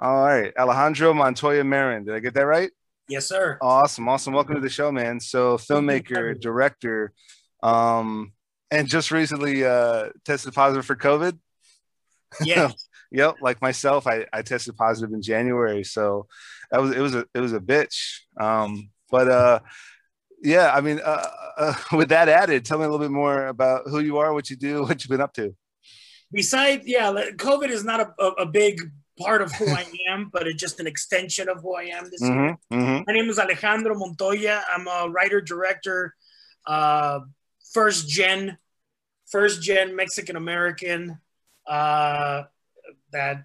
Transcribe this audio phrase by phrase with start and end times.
[0.00, 2.04] All right, Alejandro Montoya Marin.
[2.04, 2.70] Did I get that right?
[3.08, 3.58] Yes, sir.
[3.60, 4.32] Awesome, awesome.
[4.32, 5.18] Welcome to the show, man.
[5.18, 7.12] So, filmmaker, director,
[7.64, 8.32] um,
[8.70, 11.36] and just recently uh, tested positive for COVID.
[12.44, 12.70] Yeah.
[13.10, 16.28] yep, like myself, I, I tested positive in January, so
[16.70, 18.20] that was it was a it was a bitch.
[18.38, 19.60] Um, but uh,
[20.44, 21.26] yeah, I mean, uh,
[21.56, 24.48] uh, with that added, tell me a little bit more about who you are, what
[24.48, 25.56] you do, what you've been up to.
[26.30, 28.80] Besides, yeah, COVID is not a, a, a big
[29.18, 32.22] part of who I am, but it's just an extension of who I am this
[32.22, 32.58] mm-hmm, year.
[32.72, 33.04] Mm-hmm.
[33.06, 34.62] My name is Alejandro Montoya.
[34.72, 36.14] I'm a writer, director,
[36.66, 37.20] uh,
[37.72, 38.58] first gen,
[39.30, 41.18] first gen Mexican American.
[41.66, 42.44] Uh,
[43.12, 43.44] that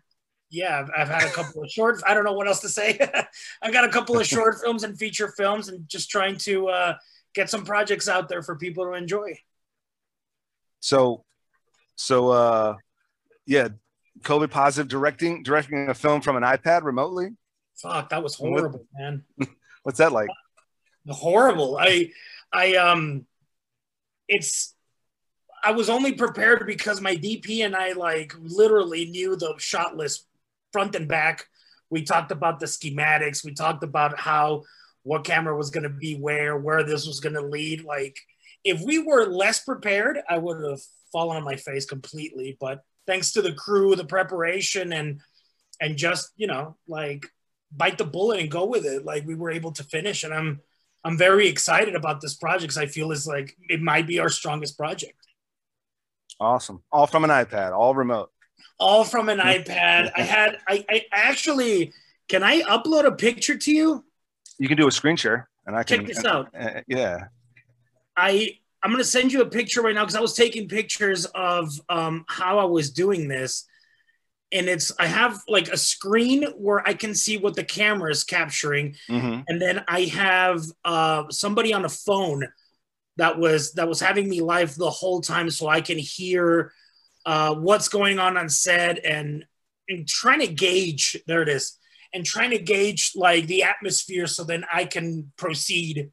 [0.49, 2.01] yeah, I've, I've, had a couple of short.
[2.05, 2.99] I don't know what else to say.
[3.61, 6.95] I've got a couple of short films and feature films, and just trying to uh,
[7.33, 9.37] get some projects out there for people to enjoy.
[10.79, 11.23] So,
[11.95, 12.75] so uh,
[13.47, 13.69] yeah,
[14.23, 17.29] COVID positive directing directing a film from an iPad remotely.
[17.75, 19.23] Fuck, that was horrible, what, man.
[19.83, 20.29] What's that like?
[21.07, 21.77] Horrible.
[21.77, 22.11] I,
[22.51, 23.25] I um,
[24.27, 24.73] it's
[25.63, 30.27] I was only prepared because my DP and I like literally knew the shot list
[30.73, 31.47] front and back.
[31.89, 33.45] We talked about the schematics.
[33.45, 34.63] We talked about how
[35.03, 37.83] what camera was going to be where, where this was going to lead.
[37.83, 38.17] Like,
[38.63, 42.57] if we were less prepared, I would have fallen on my face completely.
[42.59, 45.21] But thanks to the crew, the preparation, and
[45.81, 47.25] and just you know, like
[47.71, 49.05] bite the bullet and go with it.
[49.05, 50.61] Like we were able to finish, and I'm
[51.03, 54.29] I'm very excited about this project because I feel is like it might be our
[54.29, 55.17] strongest project.
[56.39, 56.83] Awesome.
[56.91, 58.31] All from an iPad, all remote
[58.79, 60.11] all from an iPad.
[60.15, 61.93] I had I, I actually
[62.27, 64.03] can I upload a picture to you?
[64.59, 66.49] You can do a screen share, and I can check this out.
[66.57, 67.25] Uh, yeah,
[68.15, 71.71] I I'm gonna send you a picture right now because I was taking pictures of
[71.89, 73.65] um, how I was doing this,
[74.51, 78.23] and it's I have like a screen where I can see what the camera is
[78.23, 79.41] capturing, mm-hmm.
[79.47, 82.45] and then I have uh, somebody on a phone
[83.15, 86.73] that was that was having me live the whole time, so I can hear
[87.25, 89.45] uh, what's going on on set and
[89.87, 91.77] and trying to gauge there it is
[92.13, 96.11] and trying to gauge like the atmosphere so then I can proceed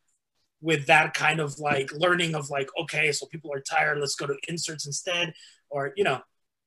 [0.61, 4.27] with that kind of like learning of like okay so people are tired let's go
[4.27, 5.33] to inserts instead
[5.71, 6.21] or you know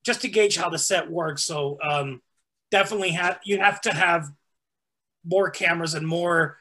[0.03, 2.21] just to gauge how the set works so um,
[2.71, 4.27] definitely have you have to have
[5.25, 6.57] more cameras and more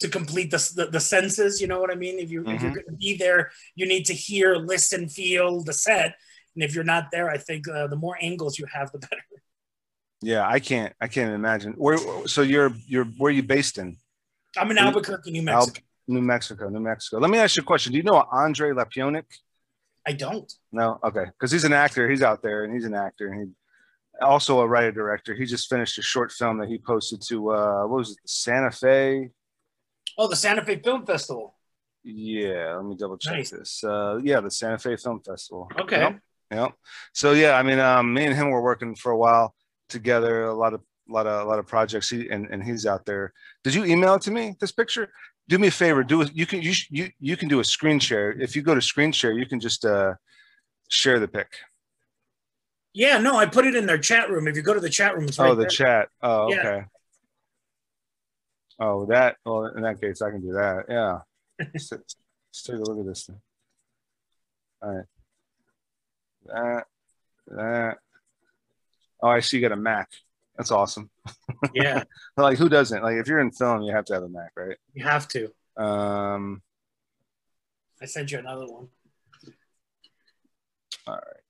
[0.00, 2.50] to complete the, the, the senses you know what i mean if you mm-hmm.
[2.50, 2.80] if you're mm-hmm.
[2.80, 6.16] going to be there you need to hear listen feel the set
[6.54, 9.22] and if you're not there, I think uh, the more angles you have, the better.
[10.22, 10.94] Yeah, I can't.
[11.00, 11.72] I can't imagine.
[11.72, 11.98] Where?
[12.26, 13.96] So you're you're where are you based in?
[14.56, 15.80] I'm in Albuquerque, New Mexico.
[16.06, 17.18] New Mexico, New Mexico.
[17.18, 17.92] Let me ask you a question.
[17.92, 19.24] Do you know Andre Lapionik?
[20.06, 20.52] I don't.
[20.70, 22.08] No, okay, because he's an actor.
[22.10, 23.52] He's out there, and he's an actor, and he
[24.22, 25.34] also a writer director.
[25.34, 28.28] He just finished a short film that he posted to uh, what was it, The
[28.28, 29.30] Santa Fe?
[30.16, 31.54] Oh, the Santa Fe Film Festival.
[32.04, 33.50] Yeah, let me double check nice.
[33.50, 33.82] this.
[33.82, 35.68] Uh, yeah, the Santa Fe Film Festival.
[35.80, 36.00] Okay.
[36.00, 36.20] Yep.
[36.50, 36.68] Yeah.
[37.14, 39.54] So yeah, I mean, um, me and him were working for a while
[39.88, 40.44] together.
[40.44, 42.10] A lot of, a lot of, a lot of projects.
[42.10, 43.32] He and, and he's out there.
[43.64, 44.54] Did you email it to me?
[44.60, 45.10] This picture.
[45.48, 46.02] Do me a favor.
[46.02, 46.26] Do.
[46.32, 48.32] You can you you you can do a screen share.
[48.32, 50.14] If you go to screen share, you can just uh,
[50.88, 51.58] share the pic.
[52.94, 53.18] Yeah.
[53.18, 54.48] No, I put it in their chat room.
[54.48, 55.68] If you go to the chat room, right oh, the there.
[55.68, 56.08] chat.
[56.22, 56.58] Oh, yeah.
[56.58, 56.84] okay.
[58.80, 59.36] Oh, that.
[59.44, 60.86] Well, in that case, I can do that.
[60.88, 61.18] Yeah.
[61.74, 63.40] let's, let's take a look at this thing.
[64.82, 65.04] All right
[66.46, 66.84] that,
[67.48, 67.98] that.
[69.22, 70.10] Oh, I see you got a Mac.
[70.56, 71.10] That's awesome.
[71.74, 72.04] Yeah.
[72.36, 73.02] like who doesn't?
[73.02, 74.76] Like if you're in film, you have to have a Mac, right?
[74.92, 75.52] You have to.
[75.76, 76.62] Um
[78.00, 78.88] I sent you another one.
[81.06, 81.42] All right.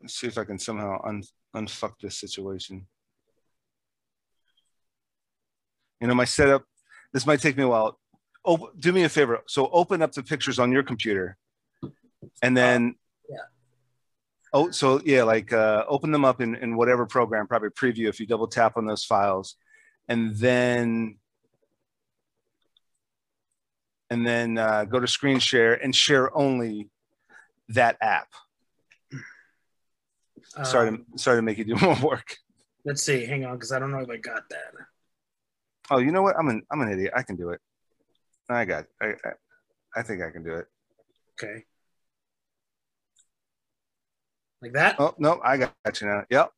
[0.00, 1.22] Let's see if I can somehow un
[1.54, 2.86] unfuck this situation.
[6.00, 6.64] You know, my setup,
[7.12, 7.98] this might take me a while.
[8.44, 9.40] Oh, do me a favor.
[9.46, 11.36] So open up the pictures on your computer
[12.42, 12.96] and then
[14.54, 18.20] Oh, so yeah, like uh, open them up in, in whatever program, probably preview if
[18.20, 19.56] you double tap on those files,
[20.08, 21.16] and then
[24.10, 26.90] and then uh, go to screen share and share only
[27.70, 28.28] that app.
[30.54, 32.36] Um, sorry to sorry to make you do more work.
[32.84, 33.24] Let's see.
[33.24, 34.74] Hang on, because I don't know if I got that.
[35.90, 36.36] Oh, you know what?
[36.38, 37.14] I'm an I'm an idiot.
[37.16, 37.60] I can do it.
[38.50, 38.84] I got.
[38.84, 38.88] It.
[39.00, 39.32] I, I
[39.96, 40.66] I think I can do it.
[41.42, 41.64] Okay.
[44.62, 44.96] Like that?
[45.00, 46.22] Oh, no, I got you now.
[46.30, 46.52] Yep.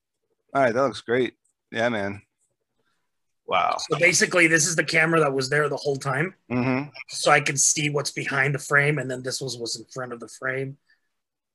[0.55, 1.35] All right, that looks great.
[1.73, 2.21] Yeah, man.
[3.47, 3.77] Wow.
[3.79, 6.35] So basically, this is the camera that was there the whole time.
[6.51, 6.91] Mm-hmm.
[7.09, 10.13] So I can see what's behind the frame, and then this was was in front
[10.13, 10.77] of the frame,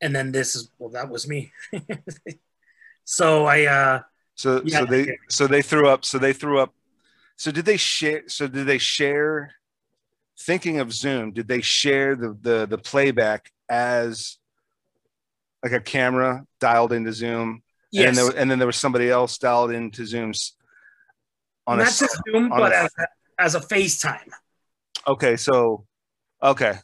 [0.01, 1.51] and then this is well, that was me.
[3.05, 4.01] so I uh
[4.35, 5.13] So Yeah, so they yeah.
[5.29, 6.05] so they threw up.
[6.05, 6.73] So they threw up.
[7.37, 8.23] So did they share?
[8.27, 9.53] So did they share?
[10.41, 14.37] Thinking of Zoom, did they share the the the playback as
[15.63, 17.61] like a camera dialed into Zoom,
[17.91, 18.07] Yes.
[18.09, 20.55] and then there, and then there was somebody else dialed into Zoom's
[21.67, 23.07] on a Not to Zoom, but a- as a,
[23.39, 24.29] as a FaceTime.
[25.07, 25.85] okay so
[26.41, 26.75] okay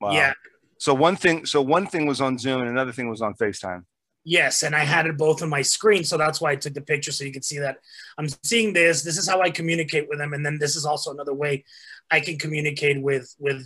[0.00, 0.12] wow.
[0.12, 0.32] Yeah.
[0.78, 3.84] so one thing so one thing was on Zoom and another thing was on FaceTime
[4.28, 6.80] Yes, and I had it both on my screen, so that's why I took the
[6.80, 7.76] picture so you could see that
[8.18, 9.02] I'm seeing this.
[9.04, 11.64] This is how I communicate with them, and then this is also another way
[12.10, 13.62] I can communicate with with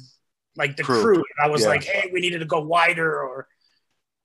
[0.56, 1.00] like the Crew.
[1.02, 1.24] crew.
[1.42, 1.68] I was Yeah.
[1.68, 3.48] like, hey, we needed to go wider, or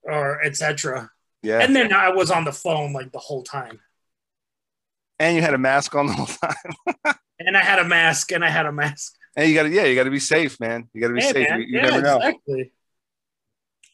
[0.05, 1.09] or etc.
[1.43, 1.59] yeah.
[1.59, 3.79] And then I was on the phone like the whole time,
[5.19, 7.15] and you had a mask on the whole time.
[7.39, 9.13] And I had a mask, and I had a mask.
[9.35, 10.87] and you got to yeah you got to be safe man.
[10.93, 11.49] You got to be Hey, safe.
[11.49, 11.59] man.
[11.61, 12.15] you, you yeah, never know.
[12.17, 12.71] exactly.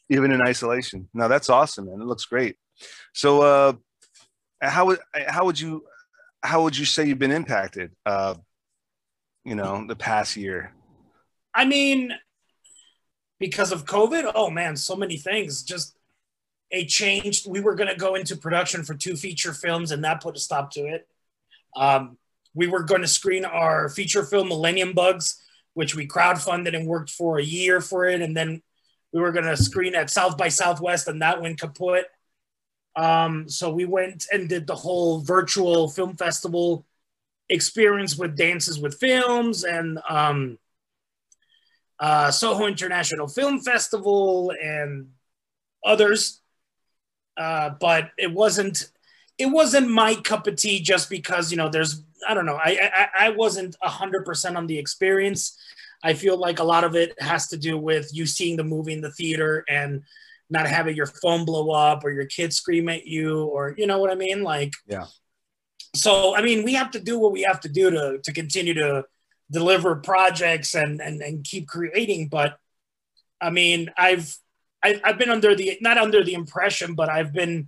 [0.10, 1.10] even in isolation.
[1.14, 2.02] No that's awesome man.
[2.02, 2.56] It looks great.
[3.16, 3.74] So uh
[4.62, 5.84] how would how would you
[6.44, 8.36] how would you say you've been impacted uh
[9.44, 10.72] you know the past year?
[11.54, 12.14] I mean,
[13.40, 15.64] because of COVID, oh man, so many things.
[15.64, 15.96] Just
[16.72, 17.50] it changed.
[17.50, 20.40] We were going to go into production for two feature films, and that put a
[20.40, 21.08] stop to it.
[21.76, 22.18] Um,
[22.54, 25.42] we were going to screen our feature film Millennium Bugs,
[25.74, 28.62] which we crowdfunded and worked for a year for it, and then
[29.14, 32.06] we were going to screen at South by Southwest, and that went kaput.
[32.96, 36.86] Um, so we went and did the whole virtual film festival
[37.50, 40.58] experience with dances with films and um,
[42.00, 45.10] uh, Soho International Film Festival and
[45.86, 46.41] others.
[47.42, 48.92] Uh, but it wasn't
[49.40, 52.92] it wasn't my cup of tea just because you know there's I don't know I
[52.94, 55.58] I, I wasn't hundred percent on the experience.
[56.04, 58.94] I feel like a lot of it has to do with you seeing the movie
[58.94, 60.04] in the theater and
[60.52, 63.98] not having your phone blow up or your kids scream at you or you know
[63.98, 65.08] what I mean like Yeah.
[65.96, 68.76] So I mean we have to do what we have to do to to continue
[68.76, 69.06] to
[69.50, 72.58] deliver projects and and, and keep creating but
[73.42, 74.38] i mean i've
[74.84, 77.68] I, i've been under the not under the impression but i've been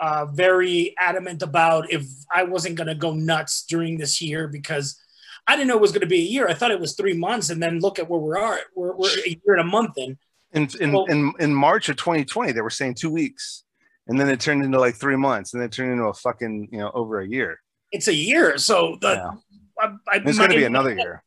[0.00, 2.04] uh, very adamant about if
[2.34, 4.98] i wasn't going to go nuts during this year because
[5.46, 7.14] i didn't know it was going to be a year i thought it was three
[7.14, 9.98] months and then look at where we are we're, we're a year and a month
[9.98, 10.16] in
[10.52, 13.64] in in, Well- in in March of 2020, they were saying two weeks,
[14.06, 16.70] and then it turned into like three months, and then it turned into a fucking
[16.72, 17.60] you know over a year.
[17.92, 19.30] it's a year so the Yeah.
[19.78, 21.22] I, I, It's going to be another year.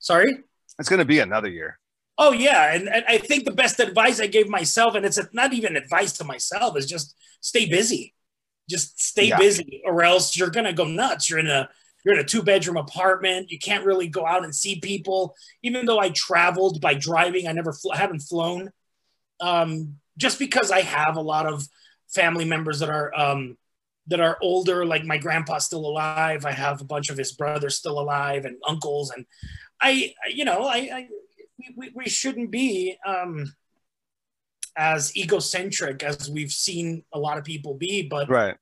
[0.00, 0.42] sorry
[0.80, 1.78] It's going to be another year.
[2.18, 5.52] Oh yeah, and, and I think the best advice I gave myself, and it's not
[5.52, 8.14] even advice to myself, is just stay busy.
[8.68, 9.38] Just stay Yeah.
[9.38, 11.28] busy, or else you're gonna go nuts.
[11.28, 11.68] You're in a
[12.04, 13.50] you're in a two bedroom apartment.
[13.50, 15.34] You can't really go out and see people.
[15.62, 18.70] Even though I traveled by driving, I never fl- haven't flown.
[19.40, 21.66] Um, just because I have a lot of
[22.08, 23.58] family members that are um,
[24.06, 26.46] that are older, like my grandpa's still alive.
[26.46, 29.26] I have a bunch of his brothers still alive and uncles, and
[29.80, 31.08] I, you know, I, I
[31.76, 33.52] we, we, shouldn't be um,
[34.76, 38.56] as egocentric as we've seen a lot of people be, but Right.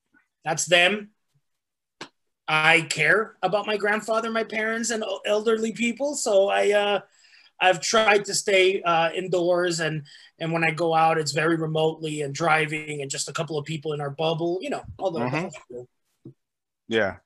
[0.45, 1.11] that's them.
[2.47, 7.01] I care about my grandfather, my parents, and elderly people, so I uh,
[7.59, 10.03] I've tried to stay uh, indoors, and
[10.39, 13.65] and when I go out, it's very remotely and driving, and just a couple of
[13.65, 15.87] people in our bubble, you know, all the, Mhm.
[16.87, 17.17] Yeah.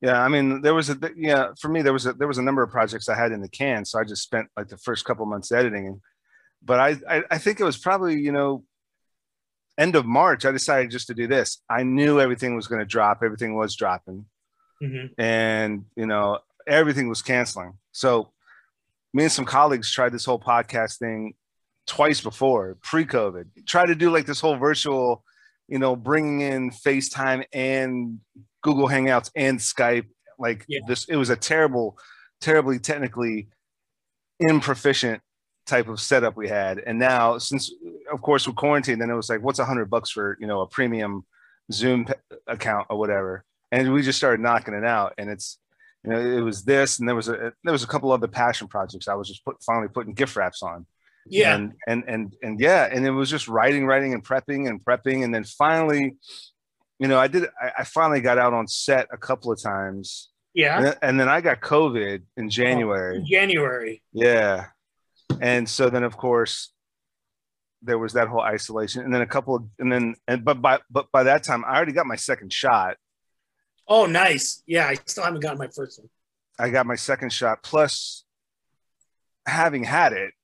[0.00, 0.20] Yeah.
[0.22, 2.62] I mean, there was a yeah for me there was a there was a number
[2.62, 5.24] of projects I had in the can, so I just spent like the first couple
[5.26, 6.00] months editing.
[6.62, 8.64] But I I, I think it was probably you know
[9.76, 11.62] end of March I decided just to do this.
[11.70, 13.20] I knew everything was going to drop.
[13.22, 14.26] Everything was dropping.
[14.80, 15.10] Mhm.
[15.18, 18.30] and you know everything was canceling so
[19.12, 21.34] me and some colleagues tried this whole podcast thing
[21.88, 25.24] twice before pre-covid tried to do like this whole virtual
[25.66, 28.20] you know bringing in facetime and
[28.62, 30.06] google hangouts and skype
[30.38, 30.80] like Yeah.
[30.86, 31.98] this it was a terrible
[32.40, 33.48] terribly technically
[34.40, 35.20] improficient
[35.66, 36.78] type of setup we had.
[36.78, 37.70] And now since
[38.10, 40.60] of course with quarantine then it was like what's a hundred bucks for you know
[40.62, 41.26] a premium
[41.72, 42.06] zoom
[42.46, 43.44] account or whatever?
[43.70, 45.58] And we just started knocking it out and it's
[46.04, 48.68] you know it was this and there was a there was a couple other passion
[48.68, 50.86] projects i was just put finally putting gift wraps on.
[51.30, 54.82] Yeah, and and and and yeah and it was just writing writing and prepping and
[54.82, 56.16] prepping and then finally
[56.98, 60.30] you know i did i, I finally got out on set a couple of times
[60.54, 60.76] yeah.
[60.76, 64.02] and, then, and then i got covid in oh, january In January.
[64.12, 64.66] yeah
[65.40, 66.72] and so then of course
[67.82, 70.80] there was that whole isolation and then a couple of and then and but by
[70.90, 72.96] but by that time i already got my second shot
[73.88, 74.62] Oh, nice.
[74.66, 76.10] Yeah, I still haven't gotten my first one.
[76.58, 77.62] I got my second shot.
[77.62, 78.24] Plus,
[79.46, 80.34] having had it,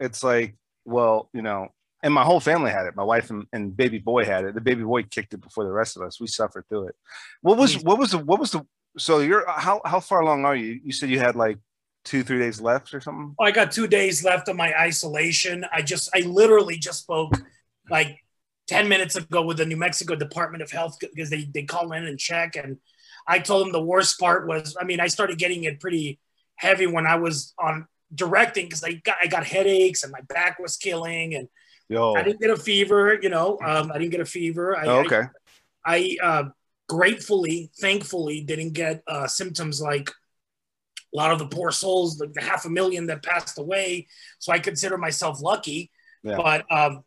[0.00, 1.68] it's like, well, you know,
[2.06, 2.94] and my whole family had it.
[2.94, 4.54] My wife and, and baby boy had it.
[4.54, 6.20] The baby boy kicked it before the rest of us.
[6.20, 6.96] We suffered through it.
[7.42, 7.84] What was mm.
[7.84, 8.64] what was the what was the
[8.96, 10.80] so you're how how far along are you?
[10.84, 11.58] You said you had like
[12.04, 13.34] two three days left or something.
[13.40, 15.66] I got two days left of my isolation.
[15.72, 17.32] I just I literally just spoke
[17.90, 18.20] like
[18.68, 22.06] 10 minutes ago with the New Mexico Department of Health because they, they call in
[22.06, 22.54] and check.
[22.56, 22.78] And
[23.26, 26.18] I told them the worst part was, I mean, I started getting it pretty
[26.56, 30.58] heavy when I was on directing because I got, I got headaches and my back
[30.58, 31.48] was killing and
[31.88, 32.14] Yo.
[32.14, 34.76] I didn't get a fever, you know, um, I didn't get a fever.
[34.76, 35.22] I, Oh, okay.
[35.84, 36.44] I, I uh,
[36.88, 42.42] gratefully, thankfully didn't get uh, symptoms like a lot of the poor souls, like the
[42.42, 44.08] half a million that passed away.
[44.38, 45.90] So I consider myself lucky,
[46.24, 46.36] Yeah.
[46.36, 47.04] but um,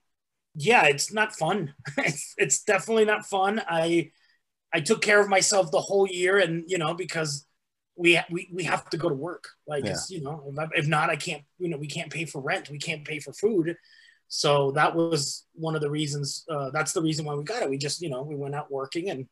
[0.55, 1.73] yeah, it's not fun.
[1.97, 3.61] it's, it's definitely not fun.
[3.67, 4.11] I
[4.73, 7.45] I took care of myself the whole year, and you know because
[7.95, 9.49] we we, we have to go to work.
[9.67, 9.91] Like Yeah.
[9.91, 11.43] it's, you know, if, I- if not, I can't.
[11.57, 12.69] You know, we can't pay for rent.
[12.69, 13.75] We can't pay for food.
[14.29, 16.45] So that was one of the reasons.
[16.49, 17.69] Uh, that's the reason why we got it.
[17.69, 19.27] We just you know we went out working and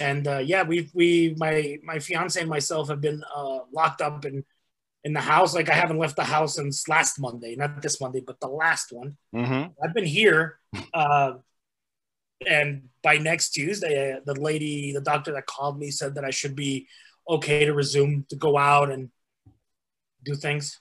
[0.00, 4.24] and uh, yeah, we we my my fiance and myself have been uh, locked up
[4.24, 4.44] in
[5.04, 5.54] in the house.
[5.54, 8.92] Like I haven't left the house since last Monday, not this Monday, but the last
[8.92, 9.16] one.
[9.34, 9.70] Mm-hmm.
[9.82, 10.58] I've been here,
[10.92, 11.34] uh,
[12.46, 16.30] and by next Tuesday, uh, the lady, the doctor that called me said that I
[16.30, 16.88] should be
[17.28, 19.10] okay to resume to go out and
[20.24, 20.80] do things.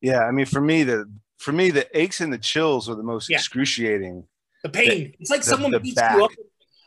[0.00, 3.02] Yeah, I mean, for me, the for me, the aches and the chills were the
[3.02, 3.36] most Yeah.
[3.36, 4.26] excruciating.
[4.62, 5.14] The pain.
[5.20, 6.16] it's like the- someone the beats back.
[6.16, 6.30] you up.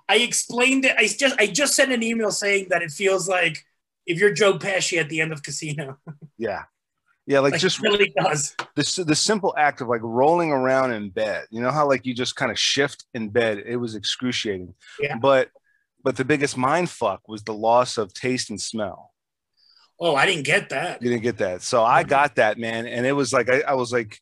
[0.10, 0.96] I explained it.
[0.98, 3.63] I just I just sent an email saying that it feels like
[4.08, 5.98] if you're Joe Pesci at the end of Casino.
[6.41, 6.63] Yeah,
[7.27, 8.56] yeah, like Like, just really does.
[8.75, 11.46] the the simple act of like rolling around in bed.
[11.51, 13.62] You know how like you just kind of shift in bed.
[13.65, 14.74] It was excruciating.
[15.00, 15.18] Yeah.
[15.18, 15.50] But
[16.03, 19.13] but the biggest mind fuck was the loss of taste and smell.
[20.00, 21.01] Oh, I didn't get that.
[21.03, 21.62] You didn't get that.
[21.62, 22.10] So I mm-hmm.
[22.10, 22.88] got that, man.
[22.88, 24.18] And it was like I, I was like,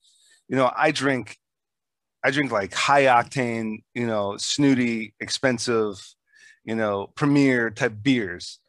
[0.48, 1.38] you know, I drink
[2.24, 5.96] I drink like high octane, you know, snooty, expensive,
[6.66, 8.60] you know, premier type beers.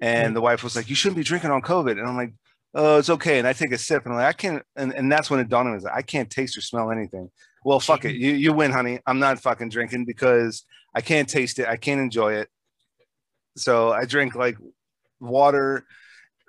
[0.00, 0.34] And mm-hmm.
[0.34, 1.92] the wife was like, You shouldn't be drinking on COVID.
[1.92, 2.34] And I'm like,
[2.74, 3.38] Oh, it's okay.
[3.38, 5.48] And I take a sip and I'm like, I can't and, and that's when it
[5.48, 7.30] dawned on me, I can't taste or smell anything.
[7.64, 8.14] Well, fuck it.
[8.14, 9.00] You you win, honey.
[9.06, 10.64] I'm not fucking drinking because
[10.94, 11.68] I can't taste it.
[11.68, 12.48] I can't enjoy it.
[13.56, 14.56] So I drink like
[15.20, 15.86] water.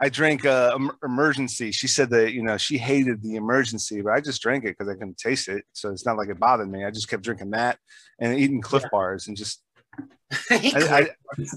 [0.01, 1.71] I drank uh, emergency.
[1.71, 4.89] She said that you know she hated the emergency, but I just drank it because
[4.89, 5.63] I couldn't taste it.
[5.73, 6.83] So it's not like it bothered me.
[6.83, 7.77] I just kept drinking that
[8.19, 8.89] and eating Clif Yeah.
[8.91, 9.61] bars and just
[10.51, 11.07] I, I,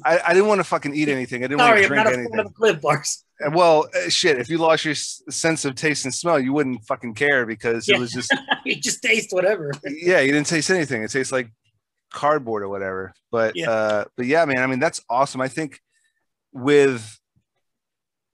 [0.05, 1.43] I, I didn't want to fucking eat anything.
[1.43, 2.39] I didn't Sorry, want to drink I'm not anything.
[2.39, 3.25] of Clif Bars.
[3.41, 4.39] And Well, uh, shit.
[4.39, 7.97] If you lost your sense of taste and smell, you wouldn't fucking care because Yeah.
[7.97, 8.33] it was just
[8.65, 9.73] you just taste whatever.
[9.85, 11.03] yeah, you didn't taste anything.
[11.03, 11.51] It tastes like
[12.13, 13.13] cardboard or whatever.
[13.33, 13.71] But Yeah.
[13.71, 15.41] uh but yeah, man, I mean that's awesome.
[15.41, 15.81] I think
[16.53, 17.19] with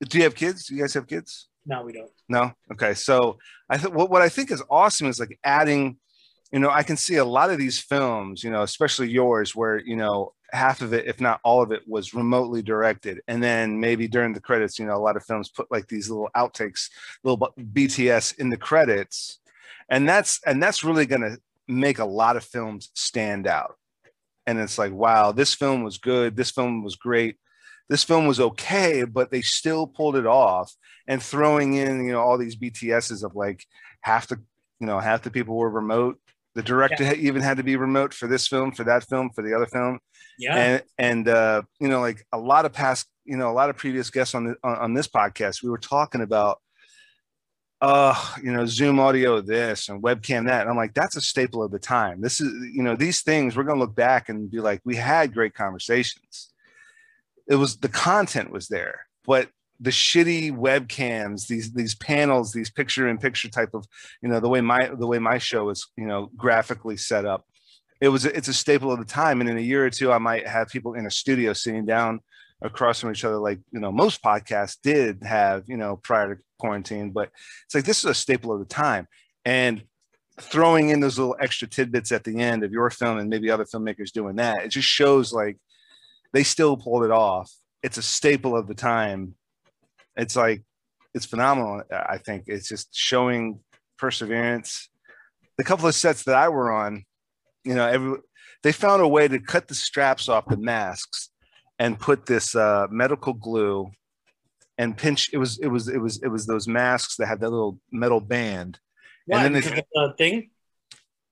[0.09, 0.67] do you have kids?
[0.67, 1.49] Do you guys have kids?
[1.67, 2.11] No, we don't.
[2.29, 2.53] No?
[2.73, 2.95] Okay.
[2.95, 5.97] So I think what, what I think is awesome is like adding,
[6.53, 9.81] you know, I can see a lot of these films, you know, especially yours, where,
[9.81, 13.21] you know, half of it, if not all of it, was remotely directed.
[13.29, 16.09] And then maybe during the credits, you know, a lot of films put like these
[16.09, 16.89] little outtakes,
[17.25, 19.41] little BTS in the credits.
[19.89, 23.77] And that's and that's really gonna make a lot of films stand out.
[24.47, 27.37] And it's like, wow, this film was good, this film was great.
[27.89, 30.73] This film was okay, but they still pulled it off
[31.07, 33.65] and throwing in you know all these bts's of like
[34.01, 34.37] half the
[34.81, 36.19] you know half the people were remote.
[36.55, 39.43] The director had- even had to be remote for this film for that film for
[39.43, 39.99] the other film.
[40.39, 40.57] Yeah.
[40.57, 43.77] and and uh you know like a lot of past you know a lot of
[43.77, 46.61] previous guests on the on, on this podcast we were talking about
[47.81, 50.63] uh you know zoom audio this and webcam that.
[50.63, 52.21] And i'm like that's a staple of the time.
[52.21, 54.97] This is you know these things we're going to look back and be like we
[54.97, 56.53] had great conversations
[57.49, 59.49] it was the content was there but
[59.81, 63.87] the shitty webcams these these panels these picture in picture type of
[64.23, 67.45] you know the way my the way my show is you know graphically set up
[68.01, 69.41] it was it's a staple of the time.
[69.41, 72.21] And in a year or two i might have people in a studio sitting down
[72.63, 76.41] across from each other like you know most podcasts did have you know prior to
[76.59, 77.31] quarantine but
[77.65, 79.07] it's like this is a staple of the time.
[79.45, 79.83] And
[80.41, 83.65] throwing in those little extra tidbits at the end of your film and maybe other
[83.65, 85.57] filmmakers doing that it just shows like
[86.35, 87.51] they still pulled it off.
[87.83, 89.35] It's a staple of the time.
[90.17, 90.63] It's like
[91.15, 92.45] it's phenomenal i think.
[92.49, 93.61] It's just showing
[93.97, 94.91] perseverance.
[95.57, 97.05] The couple of sets that i were on
[97.65, 98.19] you know every
[98.63, 101.31] they found a way to cut the straps off the masks
[101.79, 103.91] and put this uh, medical glue
[104.79, 107.51] and pinch it was it was it was it was those masks that had that
[107.51, 108.79] little metal band.
[109.27, 109.43] Why?
[109.43, 110.51] then they- the thing.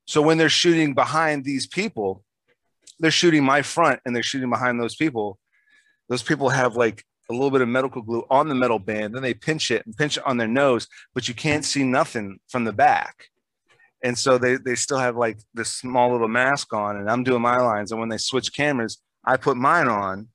[0.05, 2.23] so when they're shooting behind these people
[3.03, 5.37] they're shooting my front and they're shooting behind those people
[6.09, 9.21] those people have like a little bit of medical glue on the metal band then
[9.21, 12.63] they pinch it and pinch it on their nose but you can't see nothing from
[12.63, 13.27] the back
[14.03, 17.41] and so they they still have like this small little mask on, and I'm doing
[17.41, 20.27] my lines, and when they switch cameras, I put mine on.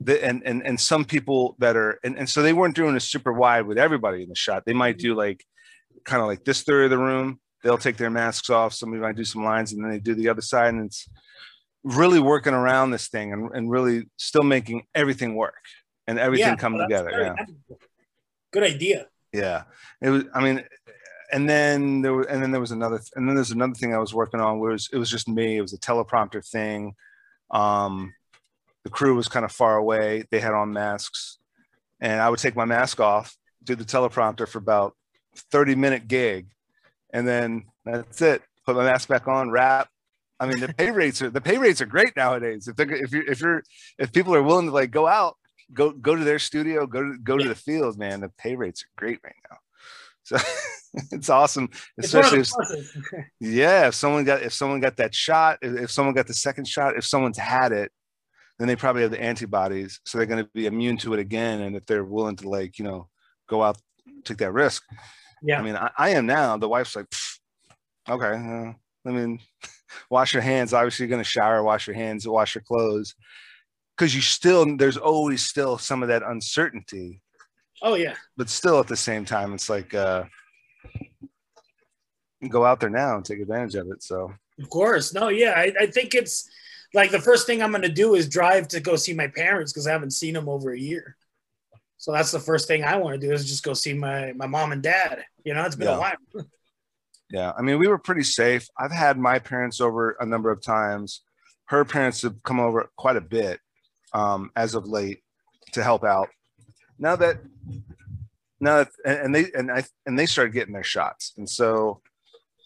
[0.00, 3.00] The, and and and some people that are and, and so they weren't doing a
[3.00, 4.64] super wide with everybody in the shot.
[4.66, 5.44] They might do like
[6.04, 7.40] kind of like this third of the room.
[7.64, 8.74] They'll take their masks off.
[8.74, 11.08] Somebody might do some lines, and then they do the other side, and it's
[11.84, 15.54] really working around this thing and, and really still making everything work
[16.06, 17.10] and everything Yeah, come well, together.
[17.10, 17.76] very Yeah.
[18.52, 19.06] Good idea.
[19.32, 19.64] Yeah.
[20.00, 20.64] It was, I mean,
[21.32, 23.98] and then there was, and then there was another, and then there's another thing I
[23.98, 25.56] was working on was, it was just me.
[25.58, 26.94] It was a teleprompter thing.
[27.50, 28.14] Um,
[28.84, 30.24] the crew was kind of far away.
[30.30, 31.38] They had on masks
[32.00, 34.94] and I would take my mask off, do the teleprompter for about
[35.36, 36.46] 30 minute gig.
[37.12, 38.42] And then that's it.
[38.64, 39.88] Put my mask back on, wrap.
[40.40, 42.68] I mean, the pay rates are, the pay rates are great nowadays.
[42.68, 43.62] If they're, if you're, if you're,
[43.98, 45.36] if people are willing to like go out,
[45.72, 48.82] go, go to their studio, go to, go to the field, man, the pay rates
[48.82, 49.56] are great right now.
[50.22, 50.36] So
[51.12, 55.58] it's awesome, It's especially the if, yeah, if someone got if someone got that shot,
[55.62, 57.90] if, if someone got the second shot, if someone's had it,
[58.58, 61.62] then they probably have the antibodies, so they're going to be immune to it again.
[61.62, 63.08] And if they're willing to like you know
[63.48, 63.78] go out
[64.24, 64.82] take that risk,
[65.42, 65.60] yeah.
[65.60, 66.56] I mean, I, I am now.
[66.56, 67.06] The wife's like,
[68.08, 68.72] okay, uh,
[69.08, 69.40] I mean,
[70.10, 70.72] wash your hands.
[70.72, 73.14] Obviously, you're going to shower, wash your hands, wash your clothes,
[73.96, 77.20] because you still there's always still some of that uncertainty
[77.82, 78.14] oh yeah.
[78.36, 80.24] but still at the same time it's like uh
[82.48, 85.12] go out there now and take advantage of it so Of course.
[85.14, 85.52] No, yeah.
[85.56, 86.48] I, I think it's
[86.94, 89.72] like the first thing I'm going to do is drive to go see my parents
[89.72, 91.16] because I haven't seen them over a year.
[91.96, 94.46] So that's the first thing I want to do is just go see my, my
[94.46, 95.24] mom and dad.
[95.44, 95.96] You know, it's been Yeah.
[95.96, 96.16] a while.
[97.30, 98.68] yeah i mean we were pretty safe.
[98.78, 101.22] I've had my parents over a number of times.
[101.66, 103.60] Her parents have come over quite a bit
[104.14, 105.20] um as of late
[105.72, 106.28] to help out.
[106.98, 107.38] Now that
[108.60, 111.34] now that and they and i and they started getting their shots.
[111.36, 112.00] And so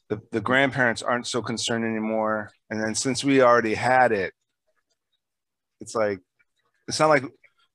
[0.09, 2.51] the, the grandparents aren't so concerned anymore.
[2.71, 4.33] And then since we already had it
[5.81, 6.21] it's like
[6.87, 7.25] it's not like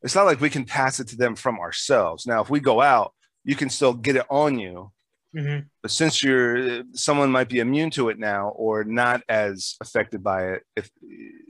[0.04, 2.26] it's not like we can pass it to them from ourselves.
[2.26, 4.92] Now if we go out you can still get it on you
[5.38, 5.66] Mhm.
[5.84, 10.40] but since you're someone might be immune to it now or not as affected by
[10.54, 10.90] it if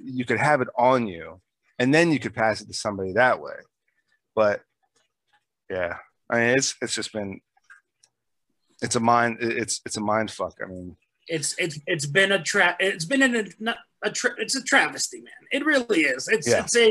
[0.04, 1.39] you could have it on you
[1.80, 3.56] and then you could pass it to somebody that way
[4.36, 4.62] but
[5.69, 5.97] yeah
[6.30, 7.39] i mean it's it's just been
[8.82, 10.97] it's a mind it's it's a mind fuck i mean
[11.30, 12.78] It's it's it's been a trap.
[12.80, 15.41] It's been an, a, not a tra- it's a travesty, man.
[15.52, 16.30] It really is.
[16.36, 16.62] It's Yeah.
[16.63, 16.89] it's a,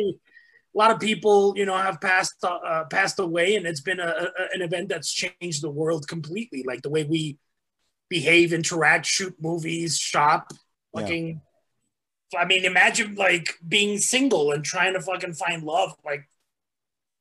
[0.77, 4.05] a lot of people, you know, have passed uh, passed away, and it's been a,
[4.05, 6.65] a, an event that's changed the world completely.
[6.67, 7.39] Like the way we
[8.11, 10.53] behave, interact, shoot movies, shop,
[10.95, 11.01] Yeah.
[11.03, 11.41] fucking.
[12.37, 15.95] I mean, imagine like being single and trying to fucking find love.
[16.05, 16.29] Like,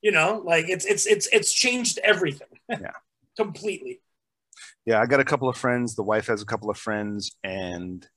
[0.02, 2.48] you know, like it's it's it's it's changed everything.
[2.70, 2.92] Yeah.
[3.38, 4.02] completely.
[4.88, 8.08] yeah i got a couple of friends the wife has a couple of friends and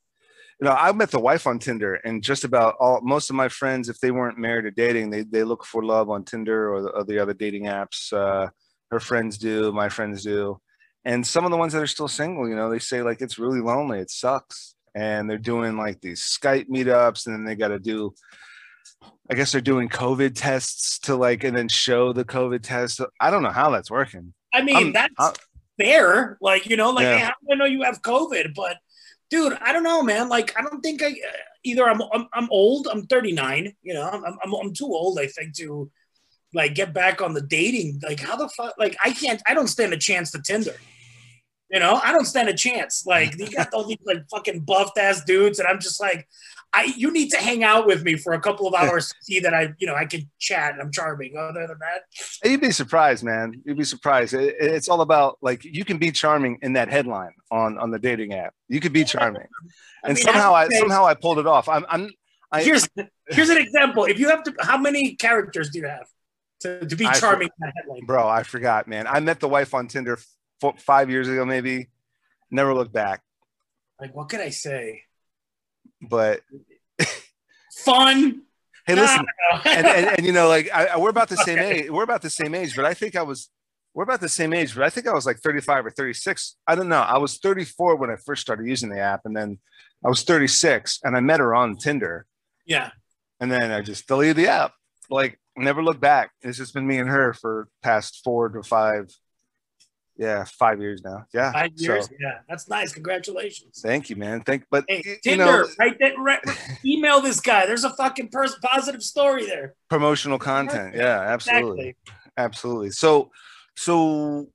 [0.61, 3.49] you know i met the wife on tinder and just about all most of my
[3.49, 6.83] friends if they weren't married or dating they, they look for love on tinder or
[6.83, 8.49] the, or the other dating apps uh,
[8.91, 10.59] her friends do my friends do
[11.05, 13.39] and some of the ones that are still single you know they say like it's
[13.39, 17.69] really lonely it sucks and they're doing like these skype meetups and then they got
[17.69, 18.13] to do
[19.31, 23.31] i guess they're doing covid tests to like and then show the covid test i
[23.31, 25.35] don't know how that's working I mean, I'm- that's I'm-
[25.79, 26.39] fair.
[26.41, 27.19] Like, you know, like, Yeah.
[27.19, 28.55] hey, how do I know you have COVID?
[28.55, 28.79] But,
[29.31, 30.29] dude, I don't know, man.
[30.29, 31.33] Like, I don't think I uh,
[31.65, 31.89] either.
[31.89, 32.89] I'm I'm, I'm old.
[32.91, 33.73] I'm 39.
[33.83, 35.19] You know, I'm, I'm I'm too old.
[35.19, 35.91] I think to
[36.55, 38.01] like get back on the dating.
[38.03, 38.75] Like, how the fuck?
[38.79, 39.43] Like, I can't.
[39.47, 40.77] I don't stand a chance to Tinder.
[41.71, 43.05] You know, I don't stand a chance.
[43.07, 46.27] Like, you got all these like fucking buffed ass dudes, and I'm just like,
[46.75, 49.41] I you need to hang out with me for a couple of hours to see
[49.41, 51.37] that I, you know, I can chat and I'm charming.
[51.37, 52.03] Other than that,
[52.49, 53.63] You'd be surprised, man.
[53.65, 54.35] You'd be surprised.
[54.35, 57.99] It, it's all about like you can be charming in that headline on on the
[57.99, 58.55] dating app.
[58.69, 59.47] You could be charming,
[60.05, 61.69] I and mean, somehow I say- somehow I pulled it off.
[61.69, 62.11] I'm I'm
[62.53, 62.89] I, here's
[63.29, 64.05] here's an example.
[64.05, 66.07] If you have to, how many characters do you have
[66.61, 68.05] to, to be I- charming in that headline?
[68.05, 68.29] bro.
[68.29, 69.07] I forgot, man.
[69.07, 70.19] I met the wife on Tinder
[70.63, 71.89] f- five years ago, maybe.
[72.51, 73.23] Never looked back.
[74.01, 75.03] Like, what could I say?
[76.01, 76.41] But
[77.85, 78.43] Fun.
[78.87, 79.25] hey, listen,
[79.65, 81.91] and, and, and you know, like I, I- we're about the same age.
[81.91, 83.51] We're about the same age, but I think I was.
[83.95, 86.57] We're about the same age, but I think I was like 35 or 36.
[86.69, 87.01] I don't know.
[87.01, 89.59] I was 34 when I first started using the app, and then
[90.05, 92.27] I was 36, and I met her on Tinder.
[92.67, 92.91] yeah.
[93.41, 94.73] and then I just deleted the app.
[95.11, 96.31] Like never looked back.
[96.43, 99.11] It's just been me and her for past four to five,
[100.19, 101.25] yeah, five years now.
[101.33, 102.07] Yeah, Five years.
[102.07, 102.39] So, yeah.
[102.49, 102.93] That's nice.
[102.93, 103.81] Congratulations.
[103.81, 104.41] thank you, man.
[104.43, 106.41] Thank, but Hey, you Tinder, know, right there, right,
[106.85, 107.67] email this guy.
[107.67, 109.75] There's a fucking pers- positive story there.
[109.89, 110.95] promotional content.
[110.97, 112.15] Yeah, absolutely, Exactly.
[112.37, 112.91] absolutely.
[112.91, 113.31] So,
[113.77, 114.49] so,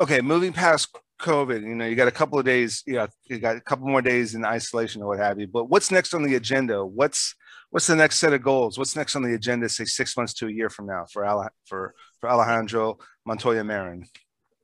[0.00, 0.88] okay, moving past
[1.20, 3.86] COVID, you know, you got a couple of days, you know, you got a couple
[3.88, 5.46] more days in isolation or what have you.
[5.46, 6.84] But what's next on the agenda?
[6.84, 7.34] What's
[7.74, 8.78] what's the next set of goals?
[8.78, 11.50] What's next on the agenda, say six months to a year from now for Ale-
[11.66, 14.06] for for Alejandro Montoya Marin?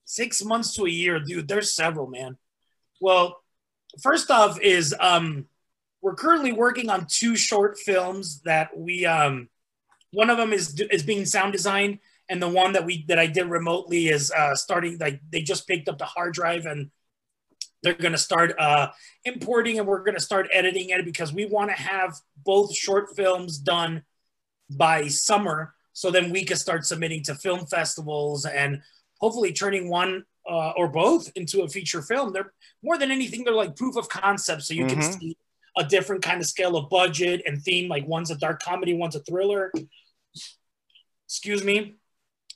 [0.05, 1.49] Six months to a year, dude.
[1.49, 2.39] There's several, man.
[3.01, 3.43] Well,
[4.01, 5.47] first off, is um,
[6.01, 9.49] we're currently working on two short films that we um,
[10.13, 13.27] one of them is is being sound designed and the one that we that I
[13.27, 16.93] did remotely is uh, starting like they just picked up the hard drive and
[17.83, 18.89] they're going to start uh,
[19.25, 22.15] importing and we're going to start editing it because we want to have
[22.45, 24.03] both short films done
[24.71, 28.81] by summer so then we can start submitting to film festivals and
[29.21, 32.33] hopefully turning one uh, or both into a feature film.
[32.33, 35.01] They're more than anything they're like proof of concept so you mm-hmm.
[35.01, 35.37] can see
[35.77, 39.17] a different kind of scale of budget and theme like one's a dark comedy one's
[39.17, 39.73] a thriller.
[41.27, 41.97] Excuse me.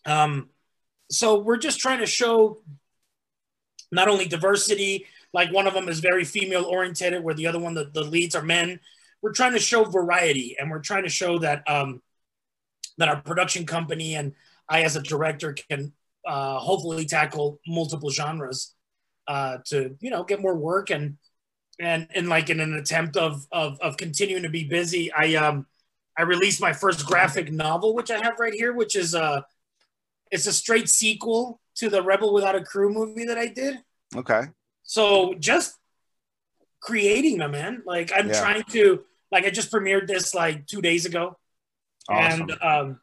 [0.05, 0.51] Um,
[1.11, 2.63] so we're just trying to show
[3.92, 7.75] not only diversity, like one of them is very female oriented, where the other one,
[7.75, 8.81] the, the leads are men.
[9.23, 12.03] We're trying to show variety, and we're trying to show that um,
[12.99, 14.33] that our production company and
[14.68, 15.92] I, as a director, can
[16.27, 18.75] uh, hopefully tackle multiple genres
[19.27, 21.16] uh, to you know get more work and
[21.81, 25.12] and and like in an attempt of of, of continuing to be busy.
[25.12, 25.66] I um
[26.16, 29.40] I released my first graphic novel, which I have right here, which is uh
[30.31, 33.79] it's a straight sequel to the Rebel Without a Crew movie that I did.
[34.15, 34.43] Okay.
[34.83, 35.77] So just
[36.81, 37.83] creating them, man.
[37.87, 38.41] Like I'm yeah.
[38.41, 41.37] trying to like I just premiered this like two days ago.
[42.09, 42.43] Awesome.
[42.43, 43.01] And um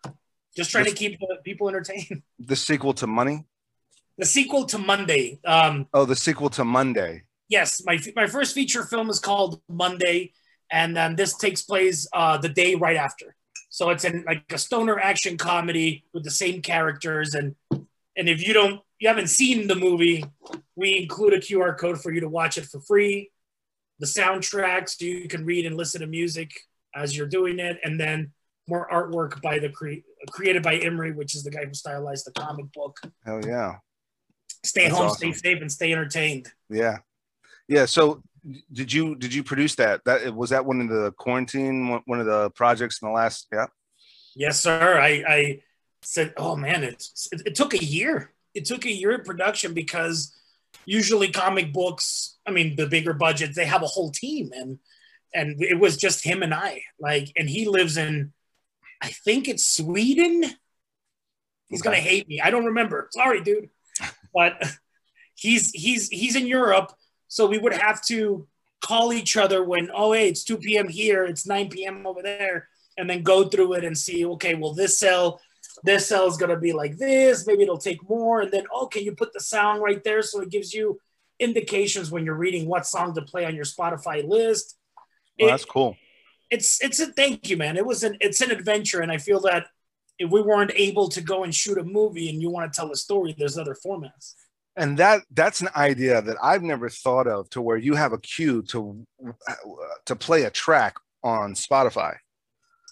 [0.55, 2.21] just trying to keep people entertained.
[2.39, 3.45] The sequel to Money?
[4.17, 5.39] The sequel to Monday.
[5.45, 7.23] Um Oh, the sequel to Monday.
[7.49, 10.33] Yes, my my first feature film is called Monday
[10.71, 13.35] and then this takes place uh the day right after.
[13.69, 17.33] So it's in like a stoner action comedy with the same characters.
[17.33, 17.55] And
[18.21, 20.23] and if you don't you haven't seen the movie,
[20.75, 23.31] we include a QR code for you to watch it for free.
[23.99, 26.51] The soundtracks so you can read and listen to music
[26.93, 28.31] as you're doing it, and then
[28.67, 32.31] more artwork by the cre- created by Imri, which is the guy who stylized the
[32.39, 32.99] comic book.
[33.25, 33.77] Hell yeah!
[34.63, 35.33] Stay That's home, awesome.
[35.33, 36.51] stay safe, and stay entertained.
[36.69, 36.99] Yeah,
[37.67, 37.85] yeah.
[37.85, 38.21] So
[38.71, 40.05] did you did you produce that?
[40.05, 43.65] That was that one of the quarantine one of the projects in the last yeah.
[44.35, 44.99] Yes, sir.
[44.99, 45.61] I I
[46.01, 48.31] said, oh man, it, it, it took a year.
[48.53, 50.33] It took a year of production because
[50.85, 54.79] usually comic books, I mean, the bigger budgets, they have a whole team, and
[55.33, 56.83] and it was just him and I.
[56.99, 58.33] Like, and he lives in,
[59.01, 60.43] I think it's Sweden.
[61.67, 61.89] He's okay.
[61.89, 62.41] gonna hate me.
[62.41, 63.07] I don't remember.
[63.11, 63.69] Sorry, dude.
[64.33, 64.61] But
[65.35, 66.93] he's he's he's in Europe
[67.31, 68.45] so we would have to
[68.81, 70.89] call each other when, oh, hey, it's 2 p.m.
[70.89, 72.05] here, it's 9 p.m.
[72.05, 75.39] over there, and then go through it and see, okay, well, this cell,
[75.83, 77.47] this cell is going to be like this.
[77.47, 78.41] Maybe it'll take more.
[78.41, 80.21] And then, okay, you put the sound right there.
[80.21, 80.99] So it gives you
[81.39, 84.77] indications when you're reading what song to play on your Spotify list.
[85.39, 85.97] Well, it, that's cool.
[86.49, 87.77] It's, it's a thank you, man.
[87.77, 89.01] It was an, it's an adventure.
[89.01, 89.67] And I feel that
[90.19, 92.91] if we weren't able to go and shoot a movie and you want to tell
[92.91, 94.35] a story, there's other formats
[94.75, 98.17] and that that's an idea that I've never thought of to where you have a
[98.17, 99.05] cue to
[100.05, 102.15] to play a track on Spotify.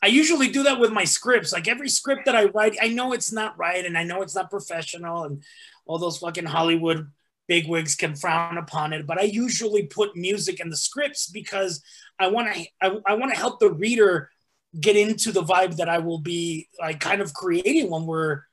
[0.01, 1.51] I usually do that with my scripts.
[1.51, 4.35] Like every script that I write, I know it's not right and I know it's
[4.35, 5.43] not professional and
[5.85, 7.11] all those fucking Hollywood
[7.47, 11.83] bigwigs can frown upon it, but I usually put music in the scripts because
[12.19, 14.29] I want to I, I want to help the reader
[14.79, 18.43] get into the vibe that I will be like kind of creating when we're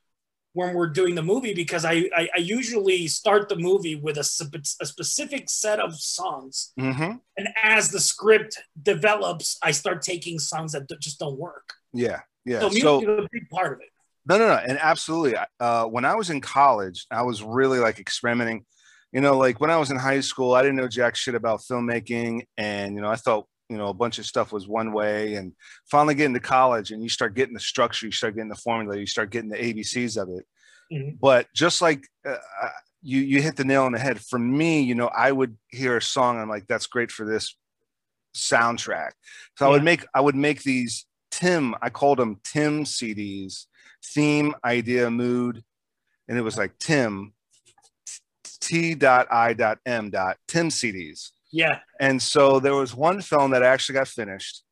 [0.56, 4.26] when we're doing the movie because I, I, I usually start the movie with a,
[4.80, 6.72] a specific set of songs.
[6.80, 7.16] Mm-hmm.
[7.36, 11.74] And as the script develops, I start taking songs that just don't work.
[11.92, 12.20] Yeah.
[12.46, 12.60] Yeah.
[12.60, 13.90] So music so, is a big part of it.
[14.26, 14.54] No, no, no.
[14.54, 15.36] And absolutely.
[15.60, 18.64] Uh, when I was in college, I was really like experimenting.
[19.12, 21.60] You know, like when I was in high school, I didn't know jack shit about
[21.60, 22.46] filmmaking.
[22.56, 25.52] And, you know, I thought you know a bunch of stuff was one way and
[25.90, 28.96] finally getting to college and you start getting the structure you start getting the formula
[28.96, 30.46] you start getting the abcs of it
[30.92, 31.16] mm-hmm.
[31.20, 32.36] but just like uh,
[33.02, 35.96] you you hit the nail on the head for me you know i would hear
[35.96, 37.56] a song i'm like that's great for this
[38.36, 39.10] soundtrack
[39.56, 39.68] so yeah.
[39.68, 43.66] i would make i would make these tim i called them tim cds
[44.04, 45.62] theme idea mood
[46.28, 47.32] and it was like tim
[48.60, 51.80] t dot i dot m dot tim cds yeah.
[52.00, 54.62] And so there was one film that actually got finished,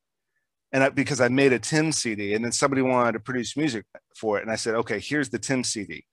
[0.73, 3.85] and I, because I made a Tim CD, and then somebody wanted to produce music
[4.17, 6.05] for it, and I said, okay, here's the Tim CD.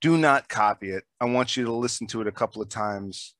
[0.00, 1.04] Do not copy it.
[1.20, 3.34] I want you to listen to it a couple of times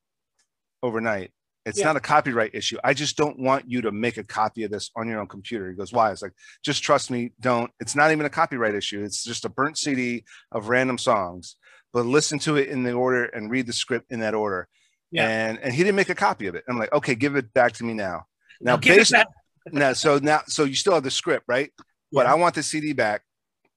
[0.82, 1.30] overnight.
[1.68, 1.86] It's yeah.
[1.86, 2.78] not a copyright issue.
[2.82, 5.68] I just don't want you to make a copy of this on your own computer.
[5.68, 6.10] He goes, Why?
[6.10, 6.32] It's like,
[6.64, 7.70] just trust me, don't.
[7.78, 9.04] It's not even a copyright issue.
[9.04, 11.56] It's just a burnt CD of random songs.
[11.92, 14.68] but listen to it in the order and read the script in that order.
[15.10, 15.28] Yeah.
[15.28, 16.64] And and he didn't make a copy of it.
[16.68, 18.26] I'm like, okay, give it back to me now.
[18.60, 19.14] Now, based,
[19.72, 21.70] now, so now, so you still have the script, right?
[21.78, 21.84] Yeah.
[22.12, 23.22] But I want the CD back,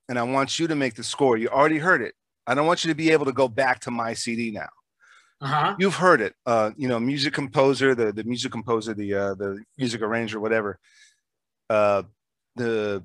[0.10, 1.38] and I want you to make the score.
[1.38, 2.16] You already heard it.
[2.48, 4.70] I don't want you to be able to go back to my CD now.
[5.42, 5.76] Uh-huh.
[5.80, 6.36] You've heard it.
[6.46, 10.80] Uh, you know, music composer, the the music composer, the uh, the music arranger, whatever.
[11.70, 12.04] Uh,
[12.56, 13.04] the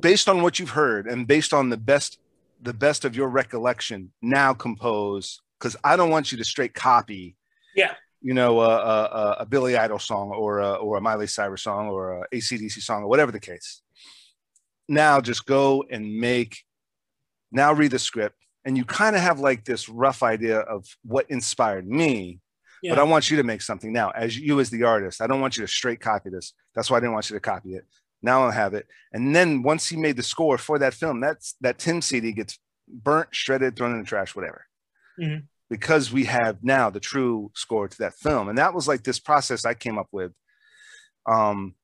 [0.00, 2.18] based on what you've heard and based on the best
[2.62, 7.36] the best of your recollection, now compose because I don't want you to straight copy.
[7.74, 7.94] Yeah.
[8.20, 12.22] You know, uh, a Billy Idol song or a, or a Miley Cyrus song or
[12.22, 13.80] a ACDC song or whatever the case.
[14.88, 16.58] Now just go and make.
[17.50, 21.30] Now read the script, and you kind of have like this rough idea of what
[21.30, 22.40] inspired me.
[22.82, 22.94] Yeah.
[22.94, 25.22] But I want you to make something now, as you as the artist.
[25.22, 26.52] I don't want you to straight copy this.
[26.74, 27.86] That's why I didn't want you to copy it.
[28.22, 28.86] Now I have it.
[29.12, 32.58] And then once he made the score for that film, that's that Tim CD gets
[32.88, 34.66] burnt, shredded, thrown in the trash, whatever.
[35.20, 35.44] Mm-hmm.
[35.74, 38.48] Because we have now the true score to that film.
[38.48, 40.30] And that was like this process I came up with.
[41.26, 41.74] Um,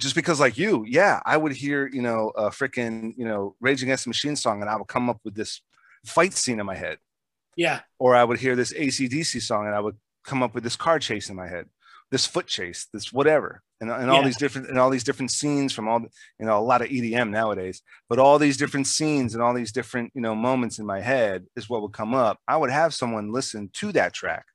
[0.00, 3.84] just because like you, yeah, I would hear, you know, a freaking, you know, Rage
[3.84, 5.60] Against the Machine song and I would come up with this
[6.04, 6.98] fight scene in my head.
[7.56, 7.82] Yeah.
[8.00, 10.98] Or I would hear this ACDC song and I would come up with this car
[10.98, 11.66] chase in my head,
[12.10, 13.62] this foot chase, this whatever.
[13.82, 14.26] And, and all yeah.
[14.26, 16.00] these different and all these different scenes from all
[16.38, 19.72] you know a lot of EDM nowadays, but all these different scenes and all these
[19.72, 22.38] different you know moments in my head is what would come up.
[22.46, 24.46] I would have someone listen to that track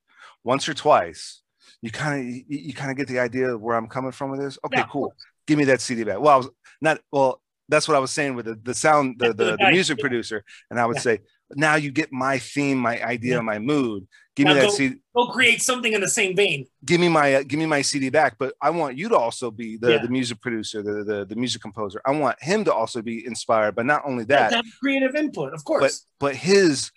[0.45, 1.41] once or twice.
[1.81, 4.31] You kind of you, you kind of get the idea of where I'm coming from
[4.31, 4.57] with this.
[4.65, 4.87] Okay, yeah.
[4.89, 5.13] cool.
[5.45, 6.21] Give me that CD back.
[6.21, 9.33] Well, I was not well that's what I was saying with the, the sound, the,
[9.33, 10.43] the, the music producer.
[10.71, 11.01] And I would yeah.
[11.01, 11.19] say,
[11.55, 13.41] now you get my theme, my idea, yeah.
[13.41, 14.07] my mood.
[14.35, 14.95] Give now me that go, CD.
[15.15, 16.65] Go create something in the same vein.
[16.85, 19.49] Give me my uh, give me my CD back, but I want you to also
[19.49, 20.01] be the, yeah.
[20.01, 22.01] the music producer, the, the the music composer.
[22.05, 26.05] I want him to also be inspired, but not only that, creative input, of course.
[26.19, 26.91] But but his,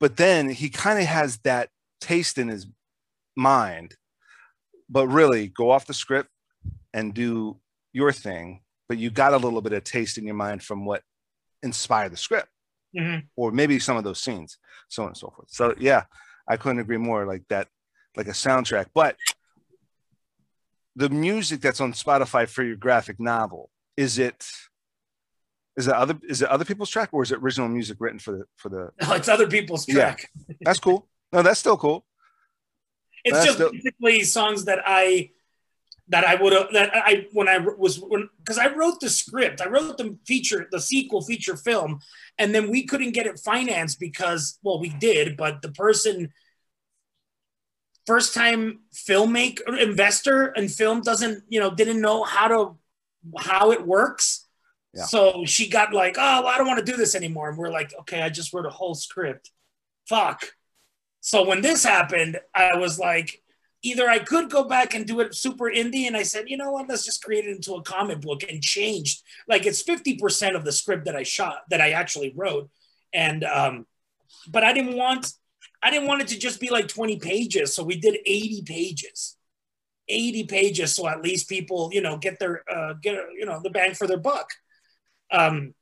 [0.00, 1.68] but then he kind of has that
[2.00, 2.66] taste in his
[3.36, 3.96] mind,
[4.88, 6.30] but really go off the script
[6.92, 7.58] and do
[7.92, 11.02] your thing but you got a little bit of taste in your mind from what
[11.62, 12.48] inspired the script
[12.96, 13.26] mm-hmm.
[13.36, 15.48] or maybe some of those scenes so on and so forth.
[15.50, 16.04] So yeah
[16.48, 17.68] i couldn't agree more like that
[18.16, 18.86] like a soundtrack.
[18.94, 19.16] But
[20.96, 24.46] the music that's on spotify for your graphic novel is it
[25.76, 28.32] is it other is it other people's track or is it original music written for
[28.32, 30.28] the for the no it's other people's track.
[30.48, 30.54] Yeah.
[30.60, 31.08] that's cool.
[31.32, 32.04] No that's still cool.
[33.24, 33.72] It's that's just still...
[33.72, 35.30] basically songs that i
[36.08, 39.60] that I would have that I when I was when because I wrote the script,
[39.60, 42.00] I wrote the feature, the sequel feature film,
[42.38, 46.30] and then we couldn't get it financed because well we did, but the person
[48.06, 52.76] first time filmmaker investor in film doesn't you know didn't know how to
[53.38, 54.46] how it works.
[54.92, 55.04] Yeah.
[55.04, 57.48] So she got like, oh, well, I don't want to do this anymore.
[57.48, 59.50] And we're like, okay, I just wrote a whole script.
[60.08, 60.44] Fuck.
[61.20, 63.42] So when this happened, I was like,
[63.84, 66.72] either I could go back and do it super indie, and I said, you know
[66.72, 69.22] what, let's just create it into a comic book and changed.
[69.46, 72.70] Like it's 50% of the script that I shot, that I actually wrote.
[73.12, 73.86] And um,
[74.48, 75.32] but I didn't want
[75.82, 77.74] I didn't want it to just be like 20 pages.
[77.74, 79.36] So we did 80 pages.
[80.08, 80.94] 80 pages.
[80.94, 84.06] So at least people, you know, get their uh get you know the bang for
[84.06, 84.48] their buck.
[85.30, 85.74] Um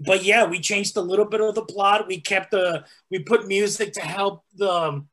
[0.00, 2.08] but yeah, we changed a little bit of the plot.
[2.08, 5.04] We kept the we put music to help the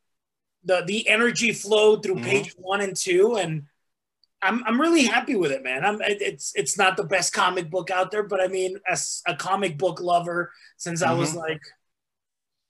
[0.63, 2.25] the the energy flowed through mm-hmm.
[2.25, 3.63] page one and two, and
[4.41, 5.85] I'm I'm really happy with it, man.
[5.85, 9.35] I'm it's it's not the best comic book out there, but I mean, as a
[9.35, 11.11] comic book lover since mm-hmm.
[11.11, 11.39] I was mm-hmm.
[11.39, 11.61] like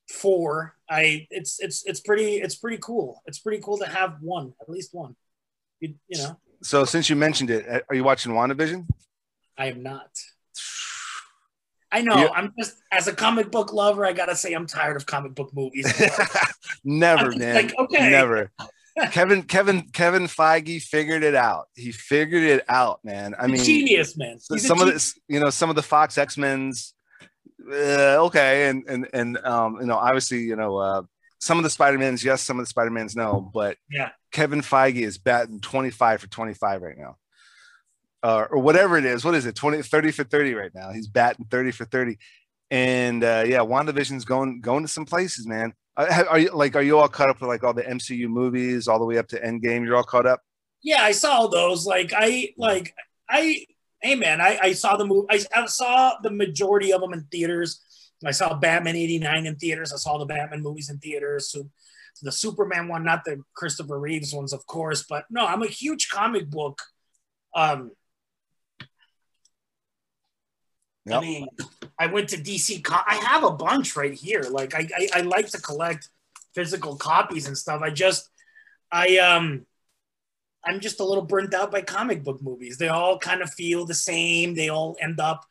[0.09, 3.21] four, I it's it's it's pretty it's pretty cool.
[3.25, 5.15] It's pretty cool to have one, at least one.
[5.79, 6.37] You, you know.
[6.61, 8.87] So since you mentioned it, are you watching WandaVision?
[9.57, 10.09] I am not.
[11.91, 12.29] I know.
[12.33, 15.51] I'm just as a comic book lover, I gotta say I'm tired of comic book
[15.53, 15.91] movies.
[16.83, 17.55] Never, man.
[17.55, 18.09] Like, okay.
[18.09, 18.51] Never.
[19.11, 21.67] Kevin, Kevin, Kevin Feige figured it out.
[21.75, 23.33] He figured it out, man.
[23.39, 24.37] I mean, genius, man.
[24.49, 26.93] He's some of this, you know, some of the Fox X Men's,
[27.69, 31.01] uh, okay, and and and um, you know, obviously, you know, uh,
[31.39, 34.61] some of the Spider Mans, yes, some of the Spider Mans, no, but yeah, Kevin
[34.61, 37.17] Feige is batting 25 for 25 right now
[38.23, 39.25] uh, or whatever it is.
[39.25, 39.55] What is it?
[39.55, 40.91] 20, 30 for 30 right now.
[40.91, 42.17] He's batting 30 for 30.
[42.69, 45.73] And uh, yeah, WandaVision's going going to some places, man.
[45.97, 48.87] Uh, are you like are you all caught up with like all the MCU movies
[48.87, 49.83] all the way up to Endgame?
[49.83, 50.41] You're all caught up?
[50.81, 51.85] Yeah, I saw those.
[51.85, 52.95] Like I like
[53.29, 53.65] I
[54.01, 55.27] hey man, I, I saw the movie.
[55.29, 57.81] I, I saw the majority of them in theaters.
[58.25, 59.91] I saw Batman 89 in theaters.
[59.91, 61.51] I saw the Batman movies in theaters.
[61.51, 61.69] So
[62.21, 65.03] the Superman one, not the Christopher Reeves ones, of course.
[65.07, 66.81] But no, I'm a huge comic book
[67.55, 67.91] um,
[71.05, 71.17] Yep.
[71.17, 71.47] I mean,
[71.97, 72.83] I went to DC.
[72.83, 74.43] Co- I have a bunch right here.
[74.43, 76.09] Like I, I, I like to collect
[76.53, 77.81] physical copies and stuff.
[77.81, 78.29] I just,
[78.91, 79.65] I um,
[80.63, 82.77] I'm just a little burnt out by comic book movies.
[82.77, 84.53] They all kind of feel the same.
[84.53, 85.45] They all end up,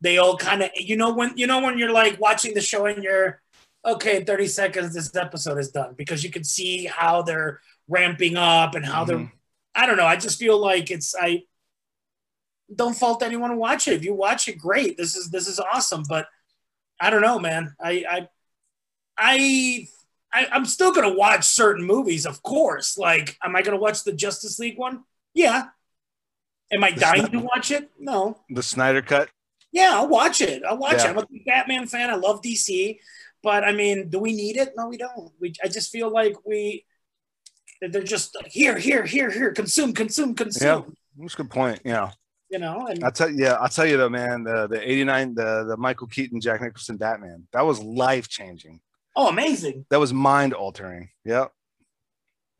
[0.00, 2.86] they all kind of, you know, when you know when you're like watching the show
[2.86, 3.40] and you're,
[3.84, 8.74] okay, 30 seconds, this episode is done because you can see how they're ramping up
[8.74, 9.24] and how mm-hmm.
[9.24, 9.32] they're.
[9.74, 10.06] I don't know.
[10.06, 11.44] I just feel like it's I
[12.74, 13.94] don't fault anyone to watch it.
[13.94, 14.96] If you watch it, great.
[14.96, 16.04] This is this is awesome.
[16.08, 16.26] But
[17.00, 17.74] I don't know, man.
[17.80, 18.28] I I
[19.18, 19.88] I,
[20.32, 22.96] I am still gonna watch certain movies, of course.
[22.96, 25.04] Like, am I gonna watch the Justice League one?
[25.34, 25.68] Yeah.
[26.72, 27.90] Am I the dying Snyder, to watch it?
[27.98, 28.38] No.
[28.48, 29.28] The Snyder cut.
[29.72, 30.62] Yeah, I'll watch it.
[30.66, 31.10] I'll watch yeah.
[31.10, 31.16] it.
[31.16, 32.10] I'm a Batman fan.
[32.10, 32.98] I love DC,
[33.42, 34.72] but I mean, do we need it?
[34.76, 35.32] No, we don't.
[35.40, 36.84] We I just feel like we
[37.80, 40.66] they're just here, here, here, here, consume, consume, consume.
[40.66, 40.82] Yeah,
[41.18, 41.80] that's a good point.
[41.84, 42.12] Yeah
[42.52, 42.86] you know.
[42.86, 45.76] And I'll tell you, yeah, I'll tell you though, man, the the '89, the the
[45.76, 48.80] Michael Keaton, Jack Nicholson Batman, that was life changing.
[49.16, 49.86] Oh, amazing!
[49.90, 51.08] That was mind altering.
[51.24, 51.50] Yep.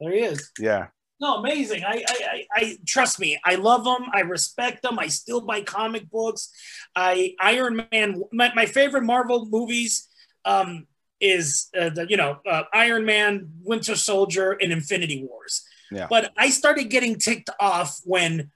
[0.00, 0.50] There he is.
[0.58, 0.88] Yeah.
[1.20, 1.84] No, amazing.
[1.84, 3.38] I, I, I, I, trust me.
[3.44, 4.06] I love them.
[4.12, 4.98] I respect them.
[4.98, 6.50] I still buy comic books.
[6.96, 8.22] I Iron Man.
[8.32, 10.08] My, my favorite Marvel movies
[10.44, 10.88] um,
[11.20, 15.62] is uh, the you know uh, Iron Man, Winter Soldier, and Infinity Wars.
[15.92, 16.08] Yeah.
[16.10, 18.50] But I started getting ticked off when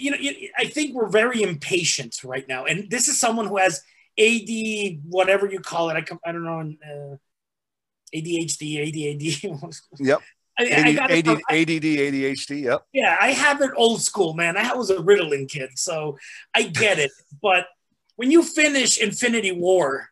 [0.00, 0.16] you know,
[0.58, 2.64] I think we're very impatient right now.
[2.64, 3.82] And this is someone who has
[4.18, 5.94] AD, whatever you call it.
[5.94, 7.16] I, I don't know, uh,
[8.14, 9.80] ADHD, ADAD.
[9.98, 10.20] yep.
[10.58, 12.62] I, AD, I got AD, ADD, ADHD.
[12.62, 12.82] Yep.
[12.92, 14.56] Yeah, I have it old school, man.
[14.56, 16.18] I was a Ritalin kid, so
[16.54, 17.10] I get it.
[17.42, 17.66] but
[18.16, 20.10] when you finish Infinity War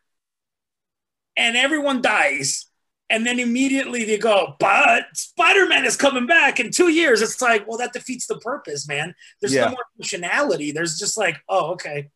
[1.37, 2.68] and everyone dies,
[3.09, 7.21] and then immediately they go, but Spider Man is coming back in two years.
[7.21, 9.15] It's like, well, that defeats the purpose, man.
[9.41, 9.65] There's yeah.
[9.65, 10.73] no more functionality.
[10.73, 12.09] There's just like, oh, okay.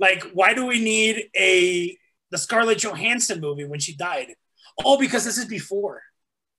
[0.00, 1.96] Like, why do we need a
[2.30, 4.34] the Scarlett Johansson movie when she died?
[4.84, 6.02] Oh, because this is before.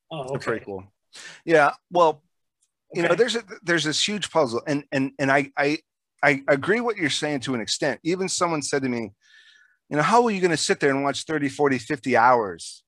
[0.09, 0.37] Oh, okay.
[0.37, 0.83] Pretty cool.
[1.43, 1.71] Yeah.
[1.91, 2.23] Well,
[2.93, 3.09] you okay.
[3.09, 5.79] know, there's a, there's this huge puzzle, and and and I I
[6.23, 7.99] I agree what you're saying to an extent.
[8.03, 9.11] Even someone said to me,
[9.89, 12.83] you know, how are you going to sit there and watch 30, 40, 50 hours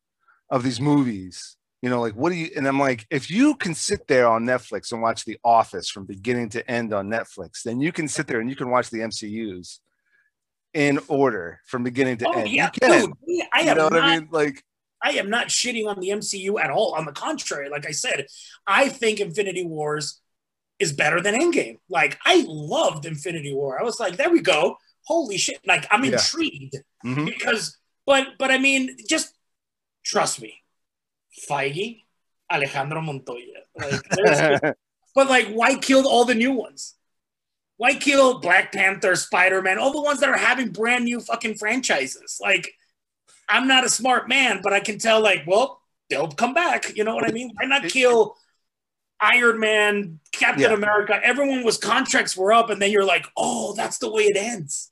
[0.49, 3.73] of these movies you know like what do you and i'm like if you can
[3.73, 7.79] sit there on netflix and watch the office from beginning to end on netflix then
[7.79, 9.79] you can sit there and you can watch the mcus
[10.73, 12.49] in order from beginning to oh, end.
[12.49, 13.01] Yeah, you can.
[13.01, 14.29] Dude, I you know what not, i mean?
[14.31, 14.63] Like
[15.01, 16.93] i am not shitting on the mcu at all.
[16.95, 18.25] On the contrary like i said
[18.67, 20.21] i think infinity wars
[20.77, 21.77] is better than endgame.
[21.89, 23.79] Like i loved infinity war.
[23.79, 24.77] I was like there we go.
[25.05, 25.59] Holy shit.
[25.65, 26.13] Like i'm yeah.
[26.13, 27.25] intrigued mm-hmm.
[27.25, 29.33] because but but i mean just
[30.03, 30.61] trust me,
[31.49, 32.03] Feige,
[32.51, 33.43] Alejandro Montoya.
[33.77, 34.01] Like,
[35.15, 36.95] but like, why kill all the new ones?
[37.77, 41.55] Why kill Black Panther, Spider Man, all the ones that are having brand new fucking
[41.55, 42.39] franchises?
[42.41, 42.73] Like,
[43.47, 46.95] I'm not a smart man, but I can tell, like, well, they'll come back.
[46.97, 47.51] You know what I mean?
[47.53, 48.35] Why not kill
[49.21, 50.73] Iron Man, Captain yeah.
[50.73, 51.19] America?
[51.23, 54.91] Everyone was contracts were up, and then you're like, oh, that's the way it ends.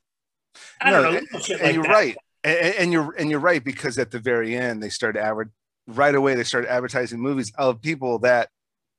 [0.80, 1.20] I no, don't know.
[1.20, 1.91] And, like you're that.
[1.91, 2.17] right
[2.48, 5.52] and, and, you're and you're right because at the very end they started adver-
[5.88, 8.50] right away they started advertising movies of people that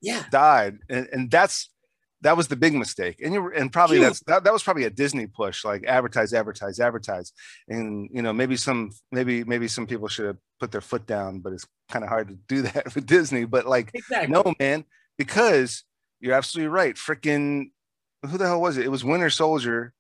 [0.01, 0.25] yeah.
[0.31, 0.79] died.
[0.89, 1.71] And, and that's
[2.23, 3.21] that was the big mistake.
[3.23, 6.81] And you and probably that's that, that was probably a disney push like advertise advertise
[6.81, 7.33] advertise.
[7.69, 11.39] And you know maybe some maybe maybe some people should have put their foot down
[11.39, 13.45] but it's kind of hard to do that with disney.
[13.45, 14.33] But like exactly.
[14.33, 14.85] no man
[15.17, 15.85] because
[16.21, 16.97] you're absolutely right.
[16.97, 17.71] Freaking
[18.29, 18.85] who the hell was it?
[18.85, 19.95] It was winter soldier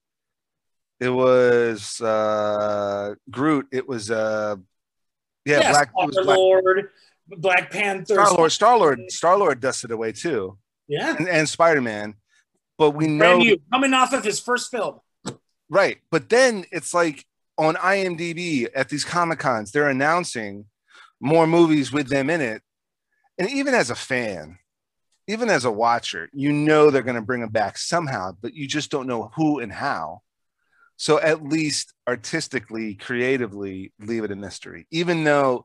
[1.01, 3.69] it was uh Groot.
[3.73, 4.57] It was uh
[5.45, 6.89] yeah, yeah Black, Star Black Lord,
[7.29, 8.15] Black Panther.
[8.15, 10.59] Star Lord, Star Lord, Star Lord dusted away too.
[10.89, 11.17] Yeah.
[11.17, 12.15] And, and Spider Man.
[12.77, 15.01] But we know coming off of his first film.
[15.69, 15.99] Right.
[16.11, 17.25] But then it's like
[17.57, 20.67] on IMDb at these Comic Cons, they're announcing
[21.21, 22.63] more movies with them in it.
[23.39, 24.59] And even as a fan,
[25.27, 28.67] even as a watcher, you know they're going to bring them back somehow, but you
[28.67, 30.23] just don't know who and how.
[30.99, 35.65] So at least artistically, creatively, leave it a mystery, even though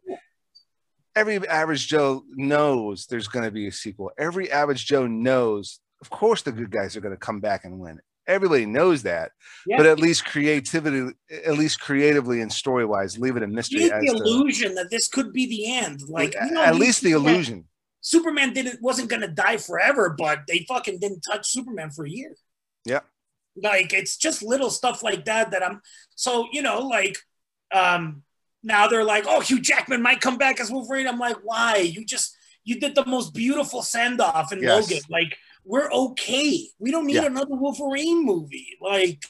[1.16, 4.12] every average Joe knows there's going to be a sequel.
[4.18, 7.80] Every average Joe knows, of course, the good guys are going to come back and
[7.80, 8.00] win.
[8.28, 9.32] Everybody knows that,
[9.66, 9.78] yeah.
[9.78, 11.14] but at least creativity,
[11.46, 13.90] at least creatively and story wise, leave it a mystery.
[13.90, 17.66] the illusion that this could be the end, like you know, at least the illusion.
[18.02, 22.10] Superman didn't wasn't going to die forever, but they fucking didn't touch Superman for a
[22.10, 22.36] year.
[22.86, 23.00] Yeah.
[23.56, 25.82] Like it's just little stuff like that that I'm
[26.16, 27.18] so you know like
[27.72, 28.24] um
[28.64, 31.08] now they're like oh Hugh Jackman might come back as Wolverine.
[31.08, 34.90] I'm like why you just you did the most beautiful send off in yes.
[34.90, 35.04] Logan.
[35.10, 36.68] Like we're okay.
[36.80, 37.26] We don't need yeah.
[37.26, 38.78] another Wolverine movie.
[38.82, 39.24] Like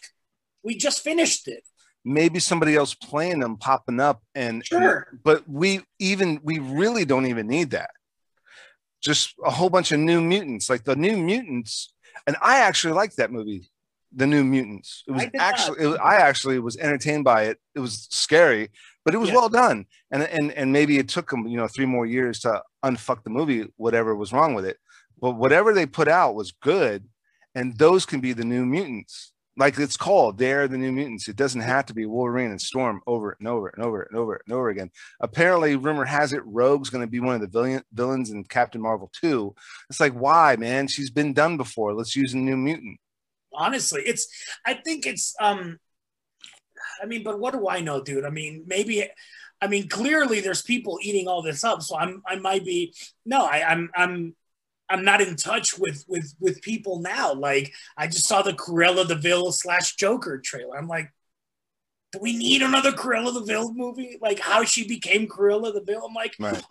[0.63, 1.63] We just finished it.
[2.05, 5.07] Maybe somebody else playing them, popping up, and Sure.
[5.23, 7.91] but we even we really don't even need that.
[9.01, 11.93] Just a whole bunch of new mutants, like the new mutants,
[12.27, 13.69] and I actually liked that movie,
[14.15, 15.03] the New Mutants.
[15.07, 17.57] It was I actually, it was, I actually was entertained by it.
[17.75, 18.69] It was scary,
[19.05, 19.35] but it was Yeah.
[19.35, 19.85] well done.
[20.11, 23.29] And and and maybe it took them, you know, three more years to unfuck the
[23.29, 24.77] movie, whatever was wrong with it.
[25.19, 27.05] But whatever they put out was good,
[27.55, 29.31] and those can be the New Mutants.
[29.55, 31.27] Like it's called, they're the New Mutants.
[31.27, 34.41] It doesn't have to be Wolverine and Storm over and over and over and over
[34.45, 34.89] and over again
[35.21, 38.81] apparently rumor has it rogue's going to be one of the villain, villains in captain
[38.81, 39.53] marvel 2
[39.91, 42.99] it's like why man she's been done before let's use a new mutant
[43.55, 44.27] honestly it's
[44.65, 45.77] i think it's um
[47.01, 48.25] i mean but what do i know dude?
[48.25, 49.07] I mean maybe
[49.61, 52.93] i mean clearly there's people eating all this up so i'm i might be
[53.25, 54.35] no I, i'm i'm
[54.89, 57.33] i'm not in touch with with with people now.
[57.33, 60.77] Like i just saw the cruella de Vil slash joker trailer.
[60.77, 61.11] I'm like
[62.11, 64.19] do we need another cruella de Vil movie?
[64.21, 66.05] Like how she became cruella de Vil?
[66.05, 66.63] I'm like right.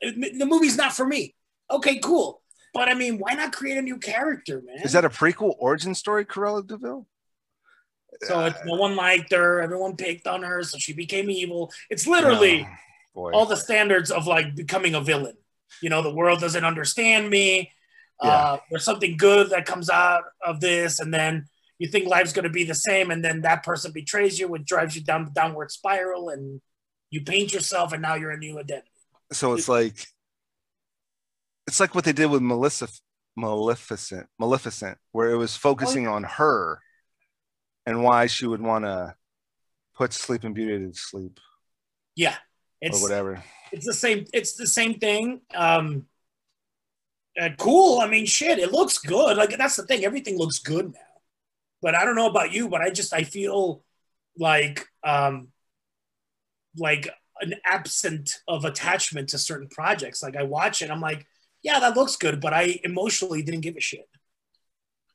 [0.00, 1.34] the movie's not for me.
[1.70, 2.42] Okay cool
[2.74, 5.94] but i mean why not create a new character man is that a prequel origin
[5.94, 7.06] story Cruella de Vil
[8.22, 9.62] So it's no one liked her.
[9.62, 11.72] Everyone picked on her, so she became evil.
[11.88, 12.66] It's literally
[13.16, 15.36] Oh, all the standards of like becoming a villain.
[15.82, 17.72] You know, the world doesn't understand me.
[18.20, 21.46] Uh, there's something good that comes out of this, and then
[21.78, 24.64] you think life's going to be the same, and then that person betrays you, which
[24.66, 26.60] drives you down the downward spiral, and
[27.10, 28.90] you paint yourself, and now you're a new identity.
[29.32, 30.06] so it's like
[31.70, 32.88] it's like what they did with melissa
[33.36, 36.80] maleficent maleficent where it was focusing on her
[37.86, 39.14] and why she would want to
[39.96, 41.38] put sleeping beauty to sleep
[42.16, 42.36] Yeah, or
[42.82, 43.42] it's whatever
[43.72, 44.24] it's the same.
[44.32, 45.40] It's the same thing.
[45.54, 46.06] Um,
[47.40, 48.00] uh, cool.
[48.00, 48.58] I mean, shit.
[48.58, 49.36] It looks good.
[49.36, 50.04] Like that's the thing.
[50.04, 51.00] Everything looks good now.
[51.82, 53.82] But I don't know about you, but I just I feel
[54.38, 55.48] like um,
[56.76, 57.08] like
[57.40, 60.22] an absent of attachment to certain projects.
[60.22, 61.26] Like I watch it, I'm like,
[61.62, 64.08] yeah, that looks good, but I emotionally didn't give a shit.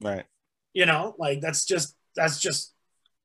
[0.01, 0.25] right
[0.73, 2.73] You know, like that's just that's just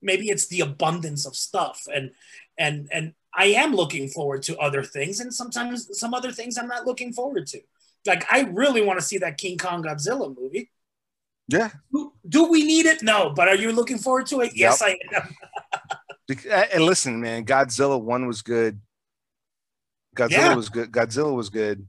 [0.03, 2.13] maybe it's the abundance of stuff and
[2.59, 6.67] and and I am looking forward to other things and sometimes some other things I'm
[6.69, 7.61] not looking forward to.
[8.07, 10.71] Like I really want to see that King Kong Godzilla movie.
[11.49, 13.03] yeah Do, do we need it?
[13.03, 14.53] No, but are you looking forward to it?
[14.55, 15.35] Yes, I am.
[16.73, 18.81] And listen, man, Godzilla one was good.
[20.17, 20.55] Godzilla Yeah.
[20.55, 20.93] was good.
[20.93, 21.89] Godzilla was good.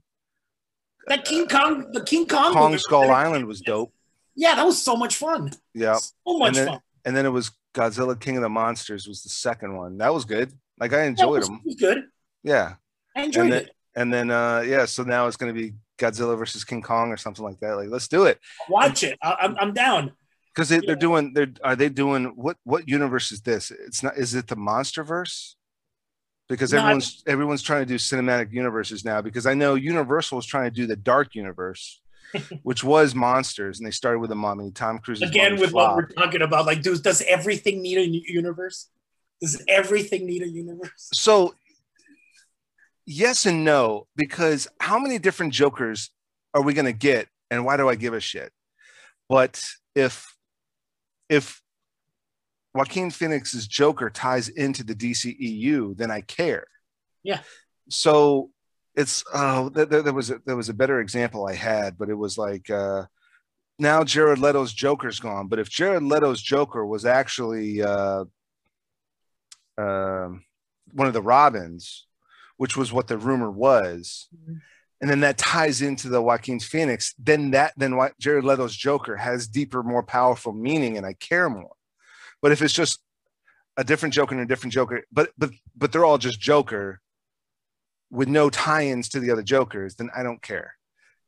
[1.08, 3.92] That King Kong, the King Kong, Kong Skull Island was dope.
[4.34, 5.50] Yeah, that was so much fun.
[5.74, 6.80] Yeah, So much And then- fun.
[7.04, 9.98] and then it was Godzilla King of the Monsters was the second one.
[9.98, 10.52] That was good.
[10.78, 11.60] Like I Yeah, enjoyed was, them.
[11.64, 12.04] was good.
[12.42, 12.74] Yeah,
[13.16, 13.70] I enjoyed and then, it.
[13.96, 17.44] and then uh yeah, so now it's gonna be Godzilla versus King Kong or something
[17.44, 17.76] like that.
[17.76, 18.38] Like let's do it
[18.68, 19.18] Watch it.
[19.22, 20.12] I, I'm, I'm down.
[20.54, 20.82] because they, Yeah.
[20.86, 21.32] they're doing.
[21.34, 22.56] They're are they doing what?
[22.64, 23.70] What universe is this?
[23.70, 24.16] It's not.
[24.16, 25.54] Is it the MonsterVerse?
[26.48, 29.22] Because No, everyone's everyone's trying to do cinematic universes now.
[29.22, 32.00] Because I know Universal is trying to do the Dark Universe,
[32.62, 34.70] which was monsters, and they started with a mummy.
[34.70, 38.88] Tom Cruise Again, with what we're talking about, like, dude, does everything need a universe?
[39.40, 41.08] Does everything need a universe?
[41.12, 41.54] so
[43.06, 46.10] yes and no because how many different jokers
[46.54, 48.52] are we going to get and why do i give a shit
[49.28, 49.60] but
[49.94, 50.36] if
[51.28, 51.60] if
[52.74, 56.66] joaquin phoenix's joker ties into the dceu then i care
[57.22, 57.40] Yeah.
[57.88, 58.50] so
[58.94, 62.08] it's uh there, there there was a, there was a better example i had but
[62.08, 63.04] it was like uh
[63.78, 68.24] now jared leto's joker's gone but if jared leto's joker was actually uh
[69.78, 70.44] um
[70.94, 72.06] one of the Robins,
[72.58, 74.60] which was what the rumor was, Mhm.
[75.00, 79.16] and then that ties into the Joaquin Phoenix, then that then what Jared Leto's Joker
[79.16, 81.72] has deeper, more powerful meaning, and I care more.
[82.42, 83.00] But if it's just
[83.76, 87.00] a different Joker and a different Joker, but but but they're all just Joker
[88.10, 90.74] with no tie-ins to the other Jokers, then I don't care.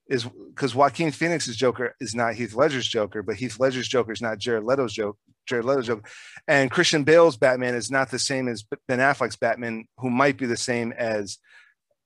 [0.06, 4.20] Is because Joaquin Phoenix's Joker is not Heath Ledger's Joker, but Heath Ledger's Joker is
[4.20, 5.18] not Jared Leto's Joker.
[5.46, 6.08] Jared Leto's Joker,
[6.48, 10.46] and Christian Bale's Batman is not the same as Ben Affleck's Batman, who might be
[10.46, 11.38] the same as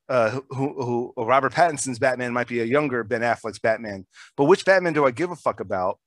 [0.08, 4.06] uh, who, who, Robert Pattinson's Batman might be a younger Ben Affleck's Batman.
[4.36, 5.98] But which Batman do I give a fuck about,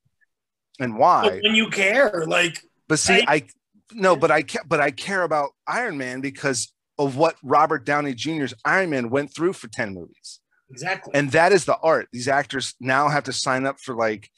[0.80, 1.39] and why?
[1.43, 2.60] When you care, like,
[2.92, 3.48] But see, I- I
[3.94, 8.54] no, but I but I care about Iron Man because of what Robert Downey Jr.'s
[8.66, 10.39] Iron Man went through for ten movies
[10.70, 11.12] exactly.
[11.16, 14.30] and that is the art these actors now have to sign up for like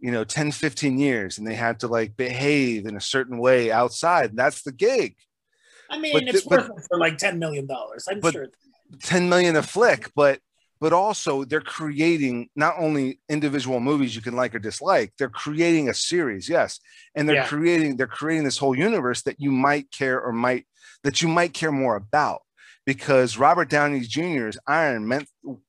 [0.00, 3.70] you know 10 15 years and they have to like behave in a certain way
[3.70, 5.14] outside that's the gig
[5.88, 7.68] I mean, but it's but- worth it for like $10 million.
[8.08, 8.48] I'm but- sure.
[9.02, 10.40] 10 million a flick but
[10.80, 15.88] but also they're creating not only individual movies you can like or dislike they're creating
[15.88, 16.80] a series yes
[17.14, 17.46] and they're Yeah.
[17.46, 20.66] creating they're creating this whole universe that you might care or might
[21.04, 22.40] that you might care more about
[22.86, 25.24] because robert downey jr's iron man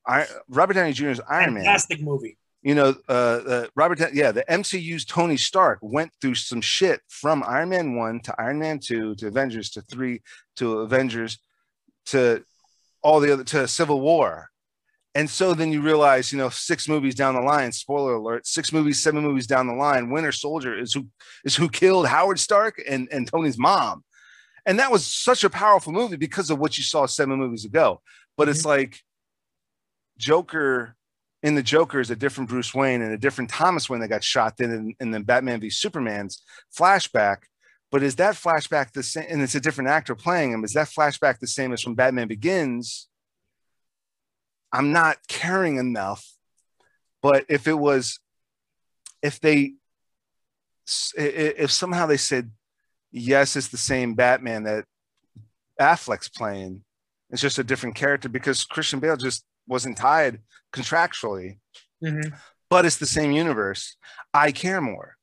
[0.07, 2.38] I, robert downey jr's iron man Fantastic movie.
[2.64, 7.41] you know, uh, uh, Robert, yeah, the MCU's Tony Stark went through some shit from
[7.47, 10.22] Iron Man 1 to Iron Man 2 to Avengers to 3
[10.57, 11.39] to Avengers
[12.12, 12.43] to
[13.01, 14.51] all the other to Civil War.
[15.14, 18.72] And so then you realize, you know, six movies down the line, spoiler alert, six
[18.72, 21.07] movies, seven movies down the line, Winter Soldier is who
[21.43, 24.03] is who killed Howard Stark and, and Tony's mom.
[24.66, 28.01] And that was such a powerful movie because of what you saw seven movies ago.
[28.38, 28.70] But it's mm-hmm.
[28.70, 29.01] like
[30.18, 30.95] Joker
[31.43, 34.24] in the Joker is a different Bruce Wayne and a different Thomas Wayne that got
[34.24, 36.43] shot then in, in the Batman v Superman's
[36.78, 37.38] flashback.
[37.91, 39.26] But is that flashback the same?
[39.28, 40.64] And it's a different actor playing him.
[40.64, 43.09] Is that flashback the same as from Batman Begins?
[44.72, 46.26] I'm not caring enough.
[47.22, 48.19] But if it was,
[49.22, 49.74] if they,
[51.15, 52.51] if somehow they said,
[53.11, 54.86] yes, it's the same Batman that
[55.80, 56.84] Affleck's playing,
[57.30, 60.39] it's just a different character because Christian Bale just wasn't tied
[60.74, 61.59] contractually,
[62.03, 62.36] Mhm.
[62.69, 63.95] but it's the same universe.
[64.34, 65.17] I care more.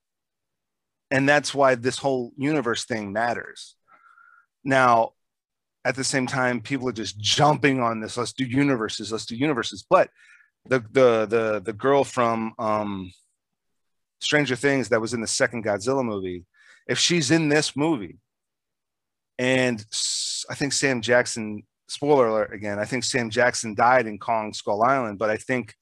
[1.10, 3.76] And that's why this whole universe thing matters.
[4.62, 5.14] Now,
[5.84, 8.16] at the same time, people are just jumping on this.
[8.16, 9.10] Let's do universes.
[9.12, 9.84] Let's do universes.
[9.88, 10.10] But
[10.66, 13.12] the the the the girl from um,
[14.20, 16.44] Stranger Things that was in the second Godzilla movie,
[16.86, 18.18] if she's in this movie,
[19.38, 19.84] and
[20.50, 24.82] I think Sam Jackson, spoiler alert again, I think Sam Jackson died in Kong Skull
[24.82, 25.74] Island, but I think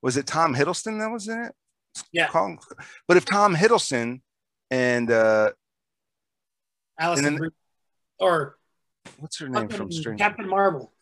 [0.00, 1.52] was it Tom Hiddleston that was in it?
[2.10, 2.28] Yeah.
[2.28, 2.58] Kong.
[3.06, 4.22] But if Tom Hiddleston
[4.70, 5.50] and uh,
[6.98, 7.50] Alison And then-
[8.18, 8.56] or
[9.18, 10.22] what's her name from Stranger?
[10.22, 10.92] Captain Marvel.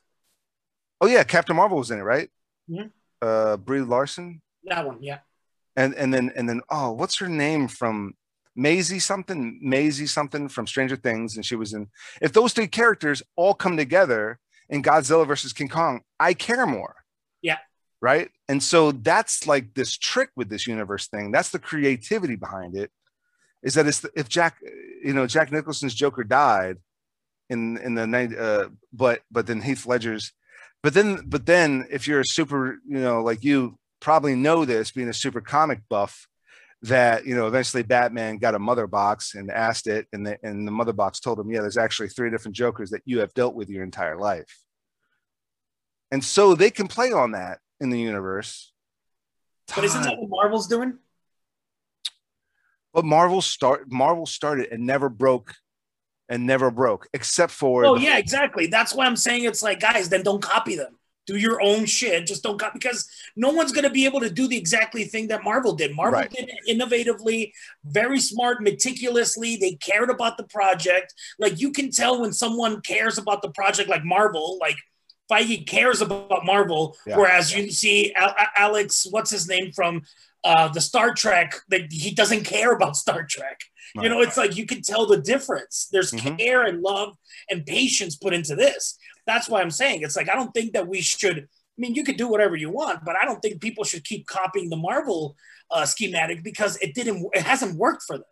[1.01, 2.29] oh yeah, Captain Marvel was in it, right?
[2.71, 2.91] Mhm.
[3.23, 5.19] Uh, Brie Larson, That one, yeah.
[5.77, 8.15] and and then and then oh, what's her name from
[8.57, 9.59] Maisie something?
[9.63, 11.89] Maisie something from Stranger Things, and she was in.
[12.21, 14.39] If those three characters all come together
[14.69, 16.97] in Godzilla versus King Kong, I care more.
[17.43, 17.59] Yeah.
[18.01, 18.31] Right.
[18.49, 21.31] And so that's like this trick with this universe thing.
[21.33, 22.91] That's the creativity behind it.
[23.63, 24.57] Is that it's if Jack,
[25.05, 26.79] you know, Jack Nicholson's Joker died
[27.51, 30.33] in in the night, uh, but but then Heath Ledger's,
[30.83, 34.93] but then but then if you're a super, you know, like you probably know this,
[34.93, 36.27] being a super comic buff,
[36.83, 40.67] that you know eventually Batman got a mother box and asked it, and the and
[40.67, 43.55] the mother box told him, yeah, there's actually three different Jokers that you have dealt
[43.55, 44.63] with your entire life,
[46.11, 48.73] and so they can play on that in the universe.
[49.75, 50.99] But isn't that what Marvel's doing?
[52.93, 55.55] But Marvel start Marvel started and never broke,
[56.31, 58.67] and never broke, except for Oh yeah, exactly.
[58.69, 60.97] That's why I'm saying it's like, guys, then don't copy them.
[61.27, 62.27] Do your own shit.
[62.27, 63.07] Just don't copy because
[63.37, 65.95] no one's gonna be able to do the exactly thing that Marvel did.
[65.95, 66.31] Marvel Right.
[66.31, 67.53] did it innovatively,
[67.85, 69.57] very smart, meticulously.
[69.57, 71.13] They cared about the project.
[71.39, 74.77] Like you can tell when someone cares about the project, like Marvel, like
[75.31, 77.17] Feige cares about Marvel, Yeah.
[77.17, 80.03] whereas you see Al- Al- Alex, what's his name from
[80.43, 83.61] uh, the Star Trek, that he doesn't care about Star Trek.
[83.95, 85.89] You know, it's like you can tell the difference.
[85.91, 86.39] There's Mhm.
[86.39, 87.17] care and love
[87.49, 88.99] and patience put into this.
[89.27, 91.39] That's why I'm saying it's like I don't think that we should.
[91.39, 94.27] I mean, you could do whatever you want, but I don't think people should keep
[94.27, 95.37] copying the Marvel
[95.71, 97.27] uh, schematic because it didn't.
[97.33, 98.27] It hasn't worked for them.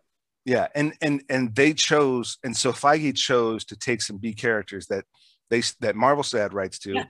[0.45, 4.87] Yeah, and and and they chose, and so Feige chose to take some B characters
[4.87, 5.05] that
[5.49, 6.93] they that Marvel still had rights to.
[6.93, 7.05] Yeah.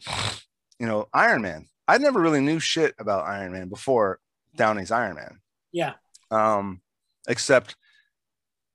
[0.79, 1.67] You know, Iron Man.
[1.87, 4.19] I never really knew shit about Iron Man before
[4.55, 5.39] Downey's Iron Man.
[5.71, 5.93] Yeah.
[6.31, 6.81] Um,
[7.27, 7.75] except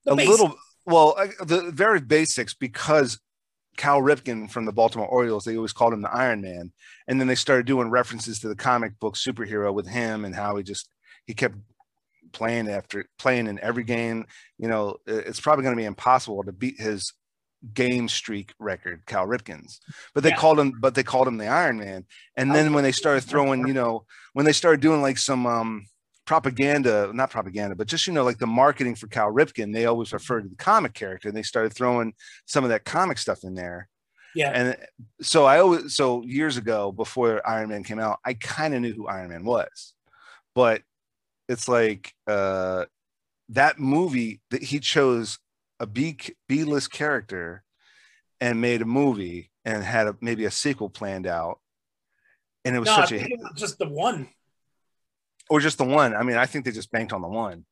[0.05, 0.31] The a basics.
[0.31, 0.57] little.
[0.87, 3.19] Well, the very basics because
[3.77, 6.73] Cal Ripken from the Baltimore Orioles, they always called him the Iron Man,
[7.09, 10.57] and then they started doing references to the comic book superhero with him and how
[10.57, 10.89] he just
[11.27, 11.57] he kept
[12.33, 14.27] playing after playing in every game.
[14.59, 17.13] You know, it's probably going to be impossible to beat his
[17.73, 19.81] game streak record, Cal Ripken's.
[20.13, 20.37] But they Yeah.
[20.37, 22.05] called him, but they called him the Iron Man.
[22.37, 25.87] And then when they started throwing, you know, when they started doing like some um
[26.27, 30.13] propaganda, not propaganda, but just you know, like the marketing for Cal Ripken, they always
[30.13, 32.15] referred to the comic character, and they started throwing
[32.47, 33.89] some of that comic stuff in there.
[34.35, 34.51] Yeah.
[34.51, 34.77] And
[35.21, 38.93] so I always so years ago before Iron Man came out, I kind of knew
[38.93, 39.95] who Iron Man was.
[40.55, 40.83] But
[41.49, 42.87] it's like uh
[43.51, 45.39] that movie that he chose
[45.79, 46.17] a B
[46.49, 47.63] B list character
[48.41, 51.61] and made a movie and had a, maybe a sequel planned out.
[52.65, 54.29] And it was No, such a just the one.
[55.51, 56.15] Or just the one.
[56.15, 57.65] I mean, I think they just banked on the one.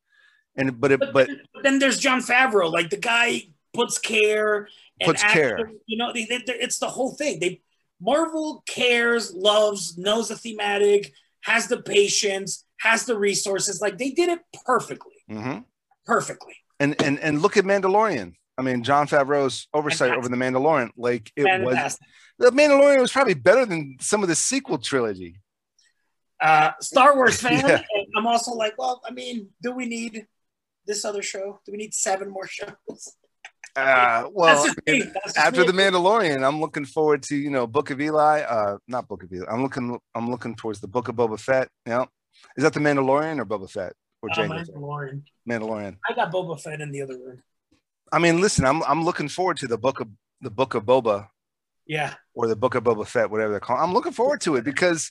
[0.55, 2.71] And but it But, but then, but then there's Jon Favreau.
[2.71, 3.43] Like the guy
[3.73, 4.67] puts care
[4.99, 5.71] and Puts care.
[5.87, 7.39] You know, they, they, they- it's the whole thing.
[7.39, 7.61] They
[7.99, 13.81] Marvel cares, loves, knows the thematic, has the patience, has the resources.
[13.81, 15.13] Like they did it perfectly.
[15.31, 15.59] Mm-hmm.
[16.05, 16.55] Perfectly.
[16.79, 18.33] And and and look at Mandalorian.
[18.57, 20.17] I mean, Jon Favreau's oversight Fantastic.
[20.19, 20.89] over the Mandalorian.
[20.97, 22.05] Like it Fantastic.
[22.39, 25.39] was the Mandalorian was probably better than some of the sequel trilogy.
[26.43, 27.65] Uh, Star Wars fan.
[27.65, 27.81] Yeah.
[27.95, 30.27] And I'm also like, well, I mean, do we need
[30.85, 31.59] this other show?
[31.65, 32.69] Do we need seven more shows?
[33.75, 34.99] Uh, well, just me.
[35.01, 35.65] That's just after me.
[35.67, 38.41] the Mandalorian, I'm looking forward to you know Book of Eli.
[38.41, 39.47] Uh, not Book of Eli.
[39.51, 39.97] I'm looking.
[40.13, 41.69] I'm looking towards the Book of Boba Fett.
[41.87, 42.07] You know,
[42.55, 44.63] is that the Mandalorian or Boba Fett or Oh, Jango?
[44.63, 45.23] Mandalorian.
[45.49, 45.97] Mandalorian.
[46.07, 47.41] I got Boba Fett in the other room.
[48.11, 50.07] I mean, listen, I'm I'm looking forward to the Book of
[50.41, 51.29] the Book of Boba
[51.87, 52.13] Yeah.
[52.35, 53.81] or the Book of Boba Fett, whatever they're calling.
[53.81, 55.09] I'm looking forward to it because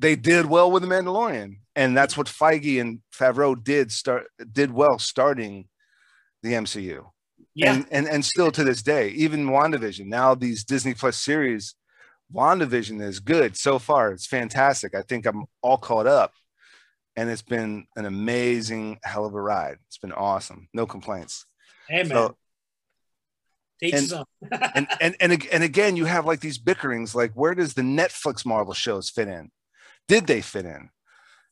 [0.00, 4.72] they did well with the Mandalorian, and that's what Feige and Favreau did start did
[4.72, 5.68] well starting
[6.42, 7.04] the MCU.
[7.54, 7.74] Yeah.
[7.74, 11.74] and, and and still to this day, even WandaVision, now these Disney Plus series,
[12.34, 14.12] WandaVision is good so far.
[14.12, 14.94] It's fantastic.
[14.94, 16.32] I think I'm all caught up.
[17.16, 19.76] And it's been an amazing hell of a ride.
[19.88, 20.68] It's been awesome.
[20.72, 21.44] No complaints.
[21.88, 22.08] hey man.
[22.08, 22.36] So,
[23.92, 24.12] and-
[24.74, 28.46] and, and and and again, you have like these bickerings, like where does the Netflix
[28.46, 29.50] Marvel shows fit in?
[30.10, 30.90] Did they fit in?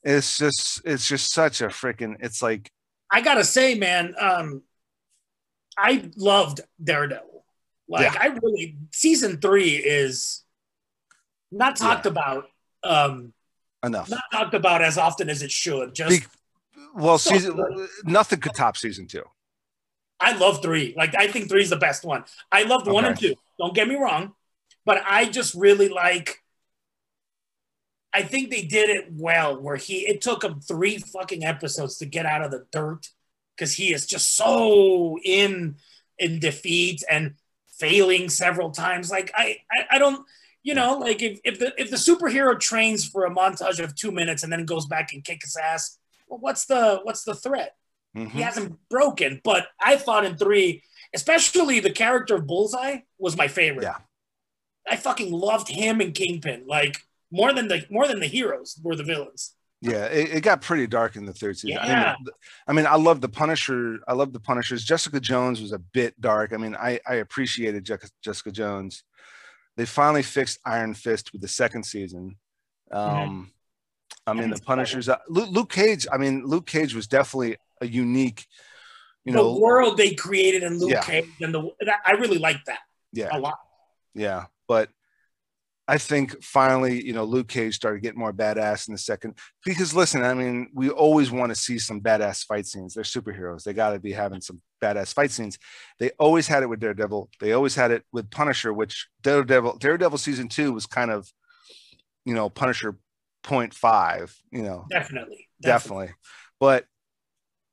[0.03, 2.73] It's just it's just such a freaking it's like
[3.09, 4.63] I gotta say, man, um,
[5.79, 7.45] I loved Daredevil.
[7.89, 10.43] Like I really season three is
[11.53, 12.47] not talked about
[12.83, 13.33] um
[13.85, 14.11] enough.
[14.11, 15.95] not talked about as often as it should.
[15.95, 16.27] Just Be-
[16.97, 17.89] well, So season good.
[18.07, 19.23] nothing could top season two.
[20.19, 20.95] I love three.
[20.97, 22.25] Like I think three is the best one.
[22.51, 23.37] I loved one and two.
[23.57, 24.35] Don't get me wrong,
[24.85, 26.43] but I just really like.
[28.13, 29.61] I think they did it well.
[29.61, 33.09] Where he it took him three fucking episodes to get out of the dirt
[33.57, 35.77] because he is just so in
[36.19, 37.35] in defeat and
[37.79, 39.11] failing several times.
[39.11, 40.27] Like I I, I don't.
[40.65, 44.11] You know, like if, if the if the superhero trains for a montage of two
[44.11, 47.75] minutes and then goes back and kicks his ass, well, what's the what's the threat?
[48.17, 48.31] Mhm.
[48.31, 49.41] he hasn't broken.
[49.45, 50.83] But I thought in three,
[51.15, 53.85] especially the character of Bullseye was my favorite.
[53.85, 53.99] Yeah.
[54.91, 56.97] I fucking loved him and Kingpin, like
[57.31, 59.55] more than the more than the heroes were the villains.
[59.81, 61.79] Yeah, it, it got pretty dark in the third season.
[61.79, 62.15] I Yeah.
[62.19, 62.35] mean,
[62.67, 63.99] I mean, I love the Punisher.
[64.09, 64.85] I love the Punishers.
[64.85, 66.53] Jessica Jones was a bit dark.
[66.53, 69.05] I mean, I I appreciated Je- Jessica Jones.
[69.77, 72.37] They finally fixed Iron Fist with the second season.
[72.91, 73.53] Um,
[74.27, 75.09] I mean, the Punishers.
[75.09, 76.07] Uh, Luke, Luke Cage.
[76.13, 78.47] I mean, Luke Cage was definitely a unique.
[79.25, 81.03] You the know, world they created in Luke Yeah.
[81.03, 81.71] Cage and the
[82.05, 82.81] I really liked that
[83.13, 83.59] yeah, a lot.
[84.15, 84.91] Yeah, but
[85.91, 89.39] I think finally, you know, Luke Cage started getting more badass in the second.
[89.65, 92.93] Because listen, I mean, we always want to see some badass fight scenes.
[92.93, 95.59] They're superheroes; they got to be having some badass fight scenes.
[95.99, 97.31] They always had it with Daredevil.
[97.41, 101.33] They always had it with Punisher, which Daredevil, Daredevil season two was kind of,
[102.27, 102.99] you know, Punisher
[103.43, 104.37] point five.
[104.53, 106.11] You know, Definitely, definitely.
[106.61, 106.85] But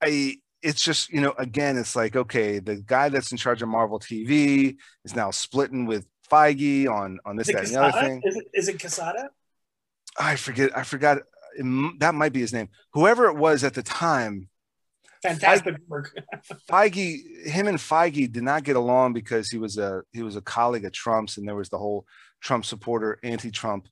[0.02, 3.68] I, it's just you know, again, it's like okay, the guy that's in charge of
[3.68, 8.22] Marvel TV is now splitting with Feige on on this, that, and the other thing.
[8.24, 9.30] Is it is it Quesada?
[10.18, 10.76] I forget.
[10.78, 11.20] I forgot.
[11.58, 12.70] It that might be his name.
[12.94, 14.50] Whoever it was at the time,
[15.26, 16.14] Fantastic work.
[16.70, 20.42] Feige, him and Feige did not get along because he was a he was a
[20.42, 22.06] colleague of Trump's, and there was the whole
[22.42, 23.88] Trump supporter, anti-Trump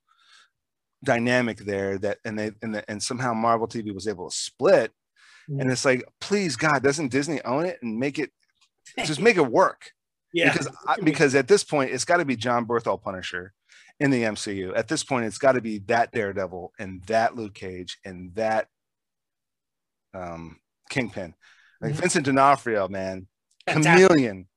[1.04, 1.98] dynamic there.
[1.98, 4.92] That and they and the, and somehow Marvel TV was able to split.
[5.50, 5.62] Mm.
[5.62, 8.32] And it's like, please, God, doesn't Disney own it and make it
[9.06, 9.92] just make it work?
[10.34, 13.54] Yeah, Because I, because at this point, it's got to be Jon Bernthal Punisher
[14.00, 14.76] in the MCU.
[14.76, 18.68] At this point, it's got to be that Daredevil and that Luke Cage and that
[20.14, 20.60] um,
[20.90, 21.34] Kingpin.
[21.82, 21.98] Like Mhm.
[21.98, 23.28] Vincent D'Onofrio, man,
[23.68, 24.08] fantastic.
[24.08, 24.48] chameleon,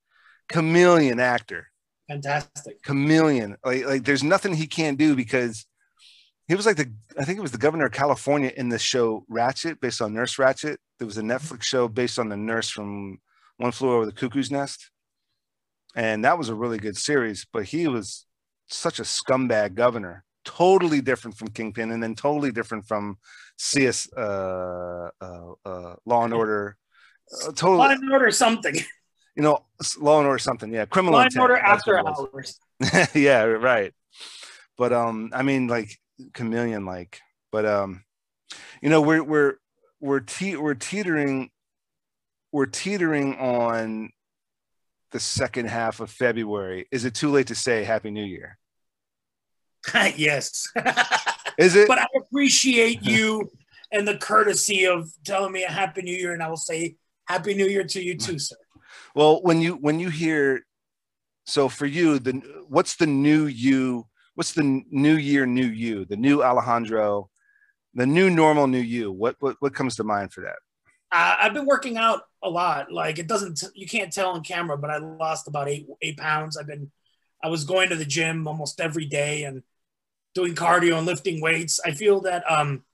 [0.49, 1.69] chameleon actor,
[2.09, 2.83] fantastic.
[2.83, 3.57] chameleon.
[3.65, 5.67] Like like there's nothing he can't do because
[6.47, 9.25] he was like the I think it was the governor of California in the show
[9.31, 10.77] Ratched, based on Nurse Ratched.
[10.99, 13.19] There was a Netflix show based on the nurse from
[13.57, 14.91] One Flew Over the Cuckoo's Nest,
[15.97, 17.47] and that was a really good series.
[17.51, 18.27] But he was
[18.69, 23.17] such a scumbag governor, totally different from Kingpin, and then totally different from
[23.59, 26.77] CS uh, uh, uh, Law and Order.
[27.33, 28.75] Uh, totally, Law and Order something.
[29.37, 29.65] you know,
[29.99, 30.73] Law and Order something.
[30.73, 31.15] Yeah, criminal.
[31.15, 32.61] Law and Intent, Order after hours.
[33.15, 33.93] yeah, right.
[34.77, 35.99] But um, I mean, like
[36.35, 37.21] chameleon, like.
[37.51, 38.05] But um,
[38.83, 39.55] you know, we're we're
[40.01, 41.51] we're te- we're teetering,
[42.53, 44.11] we're teetering on
[45.13, 46.87] the second half of February.
[46.91, 48.59] Is it too late to say Happy New Year?
[50.17, 50.69] yes.
[51.59, 51.89] Is it?
[51.89, 53.51] but I appreciate you
[53.93, 56.97] and the courtesy of telling me a happy new year, and I will say
[57.27, 58.57] happy new year to you too, sir.
[59.15, 60.67] well, when you when you hear,
[61.47, 66.17] so for you, the what's the new you what's the new year, new you, the
[66.17, 67.31] new Alejandro,
[67.95, 69.11] the new normal, new you?
[69.11, 70.57] What what what comes to mind for that?
[71.13, 72.91] Uh, I've been working out a lot.
[72.91, 76.57] Like it doesn't, you can't tell on camera, but I lost about eight eight pounds.
[76.57, 76.91] I've been,
[77.43, 79.63] I was going to the gym almost every day and
[80.35, 81.81] doing cardio and lifting weights.
[81.85, 82.85] I feel that um,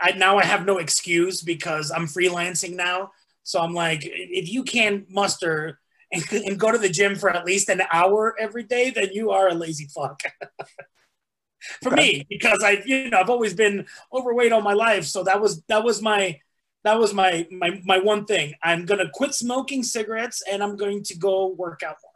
[0.00, 3.10] I now I have no excuse because I'm freelancing now.
[3.42, 5.80] So I'm like, if you can't muster
[6.12, 9.30] and, and go to the gym for at least an hour every day, then you
[9.30, 10.20] are a lazy fuck.
[11.82, 15.04] for me, because I, you know, I've always been overweight all my life.
[15.04, 16.38] So that was that was my
[16.84, 18.54] that was my my my one thing.
[18.62, 22.12] I'm gonna quit smoking cigarettes and I'm going to go work out more.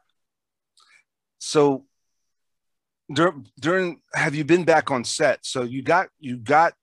[1.38, 1.86] So
[3.12, 5.40] during, during have you been back on set?
[5.42, 6.74] So you got you got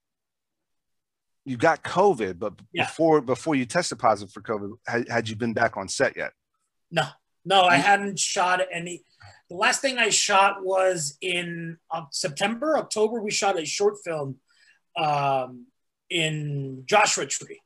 [1.46, 2.86] you got COVID, but yeah.
[2.86, 6.32] before before you tested positive for COVID, had, had you been back on set yet?
[6.92, 7.08] No,
[7.46, 9.04] no, I hadn't shot any.
[9.50, 13.22] The last thing I shot was in uh, September, October.
[13.22, 14.36] We shot a short film
[14.96, 15.66] um,
[16.10, 17.62] in Joshua Tree,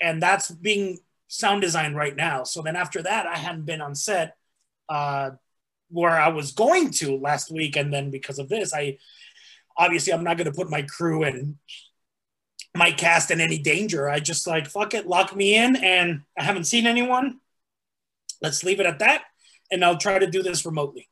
[0.00, 2.44] and that's being sound designed right now.
[2.44, 4.36] So then after that, I hadn't been on set
[4.88, 5.30] uh,
[5.90, 8.98] where I was going to last week, and then because of this, I
[9.76, 11.56] obviously I'm not going to put my crew and
[12.74, 14.08] my cast in any danger.
[14.08, 17.40] I just like fuck it, lock me in, and I haven't seen anyone.
[18.42, 19.22] Let's leave it at that,
[19.70, 21.08] and I'll try to do this remotely.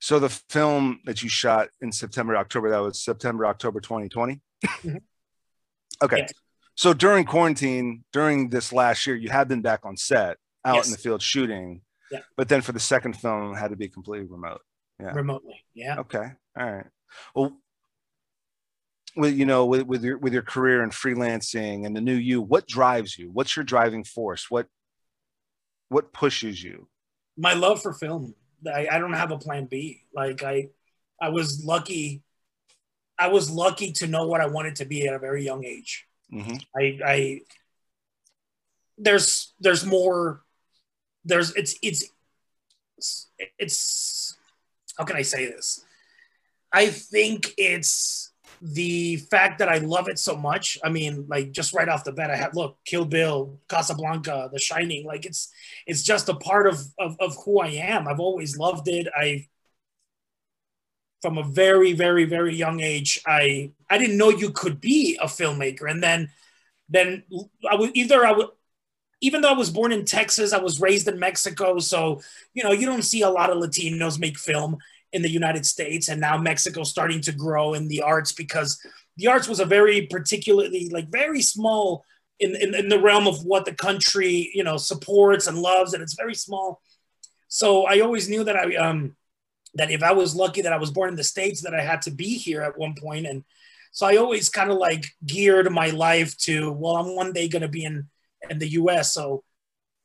[0.00, 4.40] So the film that you shot in September, October, that was September, October 2020.
[4.64, 4.96] Mm-hmm.
[6.02, 6.26] Okay.
[6.74, 10.86] So during quarantine, during this last year, you had been back on set, out yes.
[10.86, 11.82] in the field shooting.
[12.10, 12.20] Yeah.
[12.36, 14.60] But then for the second film, had to be completely remote.
[15.00, 15.12] Yeah.
[15.12, 15.64] Remotely.
[15.74, 16.00] Yeah.
[16.00, 16.32] Okay.
[16.58, 16.86] All right.
[17.34, 17.58] Well,
[19.16, 22.40] with you know, with, with your with your career and freelancing and the new you,
[22.40, 23.30] what drives you?
[23.30, 24.50] What's your driving force?
[24.50, 24.66] What
[25.88, 26.88] what pushes you?
[27.36, 28.34] My love for film.
[28.66, 30.02] I, I don't have a plan B.
[30.14, 30.68] Like I
[31.20, 32.22] I was lucky.
[33.18, 36.06] I was lucky to know what I wanted to be at a very young age.
[36.32, 36.56] Mm-hmm.
[36.76, 37.40] I, I
[38.98, 40.42] there's there's more
[41.24, 42.10] there's it's it's
[43.58, 44.36] it's
[44.98, 45.84] how can I say this?
[46.72, 50.78] I think it's the fact that I love it so much.
[50.84, 54.58] I mean, like just right off the bat, I have look, Kill Bill, Casablanca, The
[54.58, 55.04] Shining.
[55.04, 55.50] Like it's
[55.86, 58.06] it's just a part of of, of who I am.
[58.06, 59.08] I've always loved it.
[59.14, 59.46] I
[61.22, 65.26] from a very very very young age, I I didn't know you could be a
[65.26, 66.30] filmmaker, and then
[66.88, 67.22] then
[67.70, 68.48] I would either I would.
[69.24, 71.78] Even though I was born in Texas, I was raised in Mexico.
[71.78, 72.20] So,
[72.54, 74.78] you know, you don't see a lot of Latinos make film
[75.12, 78.84] in the United States, and now Mexico starting to grow in the arts because
[79.16, 82.04] the arts was a very particularly like very small
[82.40, 86.02] in, in, in the realm of what the country you know supports and loves, and
[86.02, 86.82] it's very small.
[87.46, 89.14] So I always knew that I um
[89.74, 92.02] that if I was lucky that I was born in the states, that I had
[92.02, 93.44] to be here at one point, and
[93.92, 97.62] so I always kind of like geared my life to well, I'm one day going
[97.62, 98.08] to be in
[98.50, 99.12] in the U.S.
[99.14, 99.44] So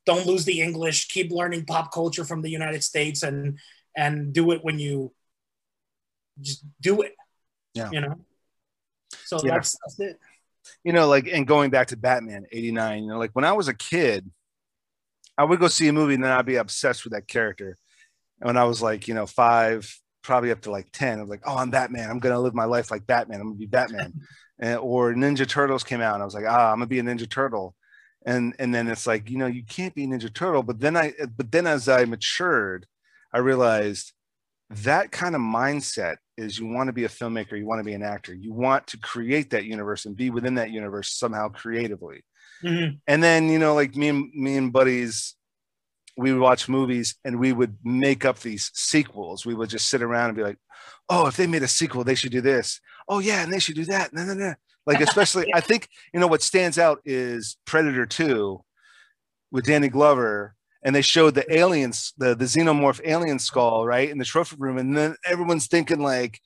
[0.06, 3.60] don't lose the English, keep learning pop culture from the United States, and
[3.96, 5.12] and do it when you
[6.42, 7.16] just do it.
[7.74, 7.90] Yeah.
[7.92, 8.16] You know?
[9.26, 9.54] So yeah.
[9.54, 10.20] that's, that's it.
[10.84, 13.68] You know, like, and going back to Batman 89, you know, like when I was
[13.68, 14.30] a kid,
[15.38, 17.78] I would go see a movie and then I'd be obsessed with that character.
[18.40, 21.30] And when I was like, you know, five, probably up to like 10, I was
[21.30, 22.10] like, oh, I'm Batman.
[22.10, 23.40] I'm going to live my life like Batman.
[23.40, 24.14] I'm going to be Batman.
[24.60, 27.00] and, or Ninja Turtles came out and I was like, ah, I'm going to be
[27.00, 27.76] a Ninja Turtle.
[28.26, 30.64] And, and then it's like, you know, you can't be a Ninja Turtle.
[30.64, 32.86] But then I, but then as I matured,
[33.34, 34.12] I realized
[34.70, 37.94] that kind of mindset is you want to be a filmmaker, you want to be
[37.94, 42.24] an actor, you want to create that universe and be within that universe somehow creatively.
[42.64, 42.98] Mm-hmm.
[43.08, 45.36] And then, you know, like me and me and buddies,
[46.18, 49.46] we would watch movies and we would make up these sequels.
[49.46, 50.58] We would just sit around and be like,
[51.10, 52.82] oh, if they made a sequel, they should do this.
[53.08, 54.14] Oh, yeah, and they should do that.
[54.14, 54.56] No, no, no.
[54.86, 58.62] Like, especially, I think, you know, what stands out is Predator 2
[59.52, 64.18] with Danny Glover and they showed the aliens, the the xenomorph alien skull, right, in
[64.18, 66.40] the trophy room, and then everyone's thinking like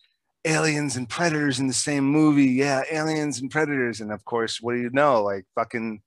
[0.45, 2.45] aliens and predators in the same movie.
[2.47, 5.21] Yeah, aliens and predators, and of course, what do you know?
[5.21, 6.01] Like fucking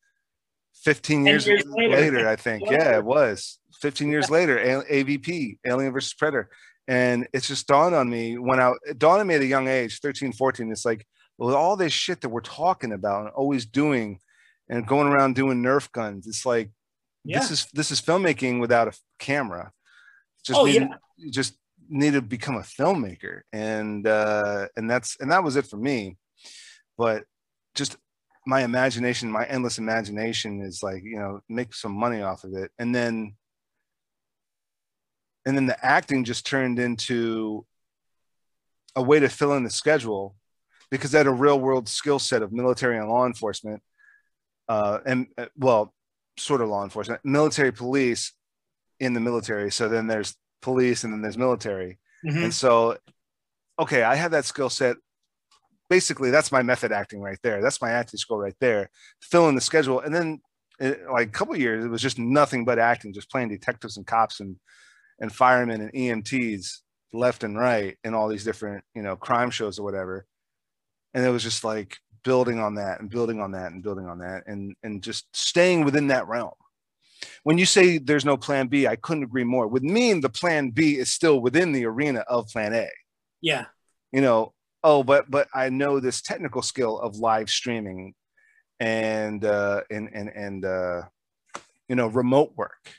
[0.84, 1.96] fifteen years, years later.
[1.96, 2.28] later.
[2.28, 2.70] I think.
[2.70, 4.56] Yeah, it was fifteen years later.
[4.58, 6.50] AVP, Alien versus Predator,
[6.86, 9.68] and it's just dawned on me when I it dawned on me at a young
[9.68, 10.70] age, 13, 14.
[10.70, 11.06] It's like
[11.38, 14.20] with all this shit that we're talking about and always doing,
[14.68, 16.70] and going around doing Nerf guns, it's like
[17.24, 17.38] yeah.
[17.38, 19.72] this is this is filmmaking without a camera.
[20.44, 20.88] Just oh, need, yeah.
[21.16, 21.54] you just
[21.88, 26.16] need to become a filmmaker, and uh, and that's and that was it for me.
[26.98, 27.24] But
[27.74, 27.96] just
[28.46, 32.70] my imagination, my endless imagination is like you know make some money off of it,
[32.78, 33.34] and then
[35.46, 37.66] and then the acting just turned into
[38.96, 40.36] a way to fill in the schedule
[40.90, 43.82] because I had a real world skill set of military and law enforcement,
[44.68, 45.92] uh, and uh, well,
[46.38, 48.32] sort of law enforcement, military police
[49.00, 49.70] in the military.
[49.70, 51.98] So then there's police and then there's military.
[52.24, 52.44] Mhm.
[52.44, 52.96] And so,
[53.78, 54.96] okay, I have that skill set.
[55.90, 57.60] Basically, that's my method acting right there.
[57.62, 58.90] That's my acting school right there.
[59.20, 60.00] Fill in the schedule.
[60.00, 60.40] And then,
[60.80, 64.06] it, like a couple years, it was just nothing but acting, just playing detectives and
[64.06, 64.56] cops and,
[65.20, 66.78] and firemen and EMTs
[67.12, 70.26] left and right in all these different, you know, crime shows or whatever.
[71.12, 74.18] And it was just like building on that and building on that and building on
[74.18, 76.54] that and, and just staying within that realm
[77.42, 79.66] when you say there's no plan B, I couldn't agree more.
[79.66, 82.88] With me, the plan B is still within the arena of plan A.
[83.40, 83.66] Yeah.
[84.12, 84.53] You know,
[84.84, 88.14] oh, but but I know this technical skill of live streaming
[88.78, 91.02] and uh and and and uh
[91.88, 92.90] you know remote work.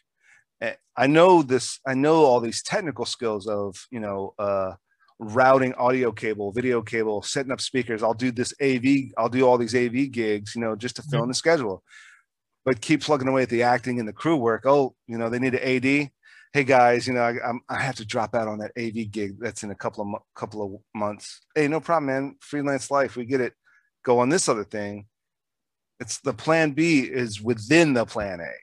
[0.62, 4.74] Eh, I know this, I know all these technical skills of, you know, uh
[5.20, 8.04] routing audio cable, video cable, setting up speakers.
[8.04, 11.24] I'll do this AV, I'll do all these AV gigs, you know, just to fill
[11.24, 11.84] in the schedule
[12.66, 14.64] but keep plugging away at the acting and the crew work.
[14.66, 16.10] Oh, you know, they need an AD.
[16.56, 19.38] Hey guys, you know, I, I'm, I have to drop out on that AV gig.
[19.42, 21.42] That's in a couple of couple of months.
[21.54, 22.38] Hey, no problem, man.
[22.40, 23.52] Freelance life, we get it.
[24.06, 25.08] Go on this other thing.
[26.00, 28.54] It's the plan B is within the plan A.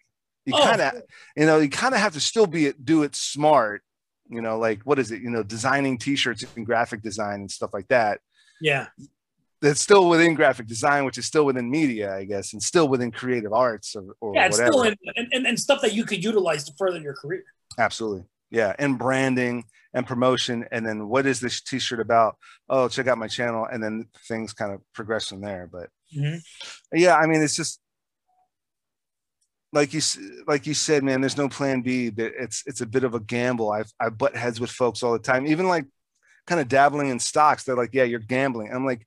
[0.47, 1.03] You Oh, kind of,
[1.36, 3.82] you know, you kind of have to still be it, do it smart.
[4.30, 5.20] You know, like what is it?
[5.20, 8.20] You know, designing T-shirts and graphic design and stuff like that
[8.62, 8.86] Yeah.
[9.61, 13.11] that's still within graphic design, which is still within media, I guess, and still within
[13.11, 14.47] creative arts or, or Yeah.
[14.47, 14.72] It's whatever.
[14.72, 17.45] still in, and, and, and stuff that you could utilize to further your career.
[17.78, 18.24] Absolutely.
[18.50, 18.74] Yeah.
[18.78, 19.64] And branding
[19.94, 20.66] and promotion.
[20.72, 22.36] And then what is this t shirt about?
[22.68, 23.66] Oh, check out my channel.
[23.70, 25.68] And then things kind of progress from there.
[25.70, 26.42] But Mhm.
[26.92, 27.80] yeah, I mean, it's just
[29.72, 30.00] like you
[30.46, 32.10] like you said, man, there's no plan B.
[32.10, 33.70] That It's it's a bit of a gamble.
[33.72, 35.86] I've I butt heads with folks all the time, even like
[36.46, 37.64] kind of dabbling in stocks.
[37.64, 38.70] They're like, yeah, you're gambling.
[38.72, 39.06] I'm like,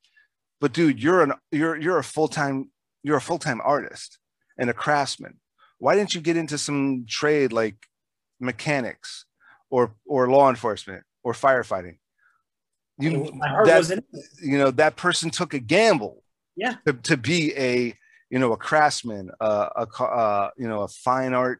[0.59, 2.71] but dude, you're an you're you're a full-time
[3.03, 4.17] you're a full-time artist
[4.57, 5.39] and a craftsman.
[5.77, 7.75] Why didn't you get into some trade like
[8.39, 9.25] mechanics
[9.69, 11.97] or or law enforcement or firefighting?
[12.97, 13.31] You
[13.65, 14.05] that, was in it.
[14.41, 16.23] you know that person took a gamble
[16.55, 16.75] Yeah.
[16.85, 17.93] to, to be a
[18.29, 21.59] you know a craftsman uh, a uh, you know a fine art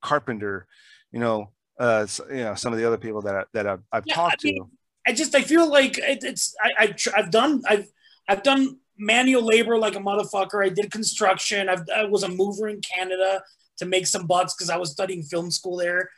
[0.00, 0.66] carpenter
[1.10, 1.50] you know
[1.80, 4.42] uh you know some of the other people that I, that I've, I've Yeah, talked
[4.44, 4.70] I mean, to
[5.08, 7.88] I just I feel like it, it's I, I've tr- I've done I've
[8.28, 10.64] I've done manual labor like a motherfucker.
[10.64, 11.68] I did construction.
[11.68, 13.42] I've, I was a mover in Canada
[13.78, 16.10] to make some bucks because I was studying film school there.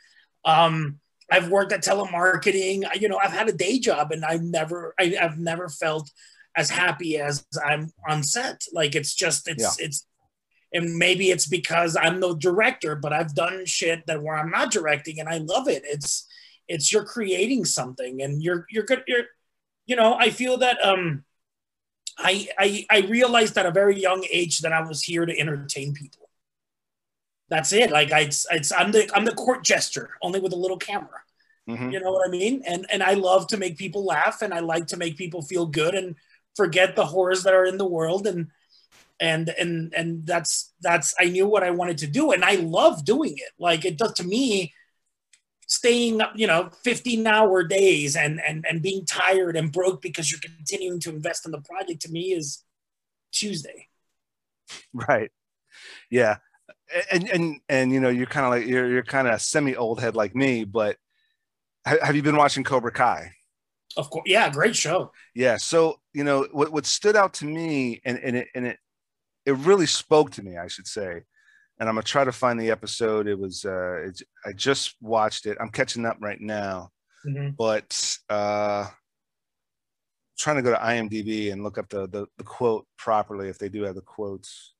[0.45, 0.99] Um,
[1.31, 2.85] I've worked at telemarketing.
[2.85, 6.09] I- You know, I've had a day job, and I've never I, I've never felt
[6.55, 8.63] as happy as I'm on set.
[8.73, 10.05] Like it's just it's it's.
[10.71, 14.71] And maybe it's because I'm the director, but I've done shit that where I'm not
[14.71, 15.81] directing, and I love it.
[15.83, 16.27] It's
[16.67, 19.23] it's you're creating something and you're you're good you're
[19.87, 21.25] you know i feel that um
[22.19, 25.95] i i i realized at a very young age that i was here to entertain
[25.95, 26.28] people
[27.49, 27.91] that's it.
[27.91, 31.21] Like i it's, i'm the i'm the court jester, only with a little camera.
[31.67, 31.91] Mhm.
[31.93, 32.63] you know what i mean?
[32.65, 35.65] And and i love to make people laugh and i like to make people feel
[35.65, 36.15] good and
[36.55, 38.27] forget the horrors that are in the world.
[38.27, 38.47] And
[39.19, 43.03] and and and that's that's i knew what i wanted to do and i love
[43.03, 43.51] doing it.
[43.59, 44.73] Like it does to me
[45.67, 50.31] staying up you know 15 hour days and and and being tired and broke because
[50.31, 52.63] you're continuing to invest in the project to me is
[53.31, 53.87] tuesday.
[54.93, 55.31] Right.
[56.09, 56.37] Yeah
[57.11, 59.99] and and and you know you're kind of like you're you're kind of semi old
[60.01, 60.97] head like me but
[61.85, 63.31] ha- have you been watching cobra kai?
[63.97, 65.11] Of course yeah great show.
[65.35, 68.77] Yeah so you know what what stood out to me and and it and it
[69.45, 71.21] it really spoke to me i should say
[71.79, 73.27] and i'm gonna try to find the episode.
[73.27, 75.57] It was uh it's, i just watched it.
[75.59, 76.91] I'm catching up right now
[77.25, 77.57] Mhm.
[77.57, 78.87] but uh
[80.37, 83.67] trying to go to imdb and look up the the, the quote properly if they
[83.69, 84.73] do have the quotes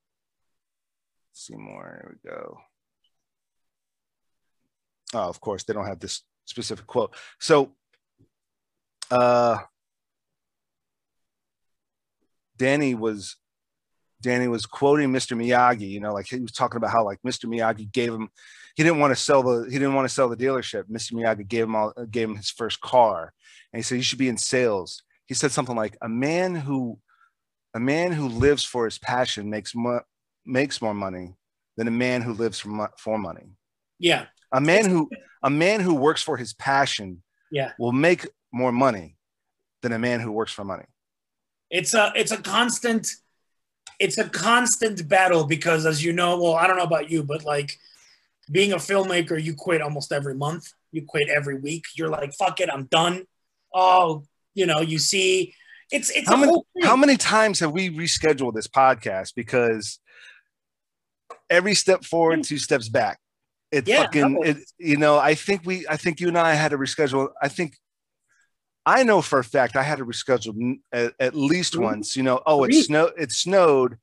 [1.34, 2.58] see more here we go.
[5.14, 7.16] Oh of course they don't have this specific quote.
[7.40, 7.72] So
[9.12, 9.58] uh
[12.58, 13.38] danny was
[14.22, 17.46] danny was quoting mr miyagi you know like he was talking about how like mr
[17.46, 18.30] miyagi gave him
[18.80, 20.86] he didn't want to sell the he didn't want to sell the dealership.
[20.86, 23.34] Mr miyagi gave him all gave him his first car.
[23.74, 25.04] And he said you should be in sales.
[25.26, 26.98] He said something like a man who
[27.74, 29.76] a man who lives for his passion makes
[30.50, 31.36] makes more money
[31.78, 33.56] than a man who lives for, for money.
[34.00, 34.26] Yeah.
[34.52, 35.10] A man who
[35.44, 37.72] a man who works for his passion yeah.
[37.80, 39.16] will make more money
[39.82, 40.86] than a man who works for money.
[41.70, 43.08] It's a it's a constant
[44.00, 47.44] it's a constant battle because as you know well i don't know about you but
[47.44, 47.78] like
[48.52, 50.74] being a filmmaker you quit almost every month.
[50.92, 51.84] You quit every week.
[51.96, 53.26] You're like fuck it i'm done.
[53.74, 54.24] Oh
[54.56, 55.54] You know, you see,
[55.92, 60.00] it's it's how many how many times have we rescheduled this podcast because
[61.50, 63.20] every step forward, two steps back.
[63.72, 65.18] It yeah, fucking it, you know.
[65.18, 67.30] I think we, I think you and I had to reschedule.
[67.42, 67.78] I think
[68.86, 71.84] I know for a fact I had to reschedule at, at least mm-hmm.
[71.84, 72.16] once.
[72.16, 73.14] You know, oh, it snowed.
[73.18, 73.98] It snowed.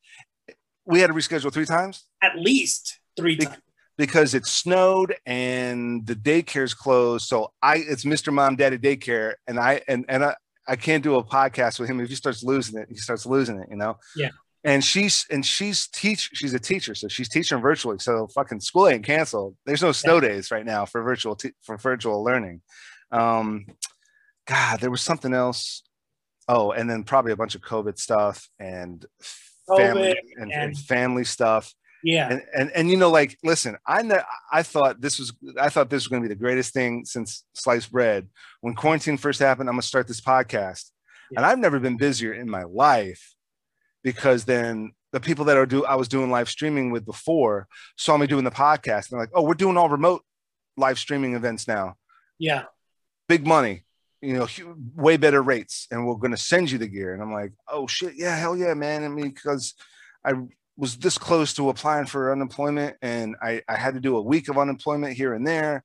[0.85, 2.05] We had to reschedule three times.
[2.22, 3.59] At least three Be- times
[3.99, 7.27] because it snowed and the daycare's closed.
[7.27, 8.33] So I, it's Mr.
[8.33, 10.37] Mom Daddy Daycare, and I and and I,
[10.68, 12.89] I can't do a podcast with him if he starts losing it.
[12.89, 13.68] He starts losing it.
[13.68, 13.99] You know.
[14.14, 14.29] Yeah
[14.67, 18.89] and she's and she's teach she's a teacher so she's teaching virtually so fucking school
[18.89, 19.57] ain't canceled.
[19.64, 22.61] There's no snow days right now for virtual te- for virtual learning.
[23.12, 23.67] Um
[24.47, 25.85] god there was something else.
[26.49, 29.07] Oh and then probably a bunch of covid stuff and
[29.77, 31.73] family COVID and, and, and, family stuff.
[32.03, 32.31] Yeah.
[32.31, 34.21] And, and and you know like listen i know
[34.53, 37.45] i thought this was i thought this was going to be the greatest thing since
[37.55, 38.29] sliced bread.
[38.62, 40.91] When quarantine first happened i'm going to start this podcast.
[41.31, 41.39] Yeah.
[41.39, 43.36] and i've never been busier in my life
[44.07, 47.66] because then the people that are do I was doing live streaming with before
[47.98, 50.22] saw me doing the podcast and they're like, oh, we're doing all remote
[50.76, 51.96] live streaming events now.
[52.38, 52.66] Yeah.
[53.28, 53.82] Big money,
[54.22, 54.46] you know,
[54.94, 57.14] way better rates, and we're going to send you the gear.
[57.14, 59.02] And I'm like, oh shit, yeah, hell yeah, man.
[59.02, 59.74] I mean, because
[60.24, 60.34] I
[60.76, 64.48] was this close to applying for unemployment and I, I had to do a week
[64.48, 65.82] of unemployment here and there.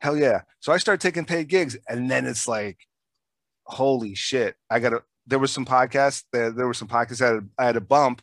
[0.00, 0.40] Hell yeah.
[0.60, 2.78] So I started taking paid gigs, and then it's like,
[3.64, 7.34] holy shit, I got to there was some podcasts that there were some podcasts I
[7.34, 8.22] had, I had a bump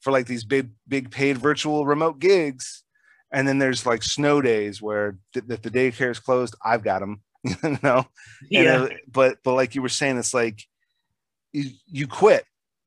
[0.00, 2.82] for like these big big paid virtual remote gigs.
[3.30, 7.00] And then there's like snow days where th- if the daycare is closed i've got
[7.00, 8.06] them you know?
[8.50, 8.84] Yeah.
[8.84, 10.64] And, but but like you were saying it's like
[11.52, 12.44] you, you quit.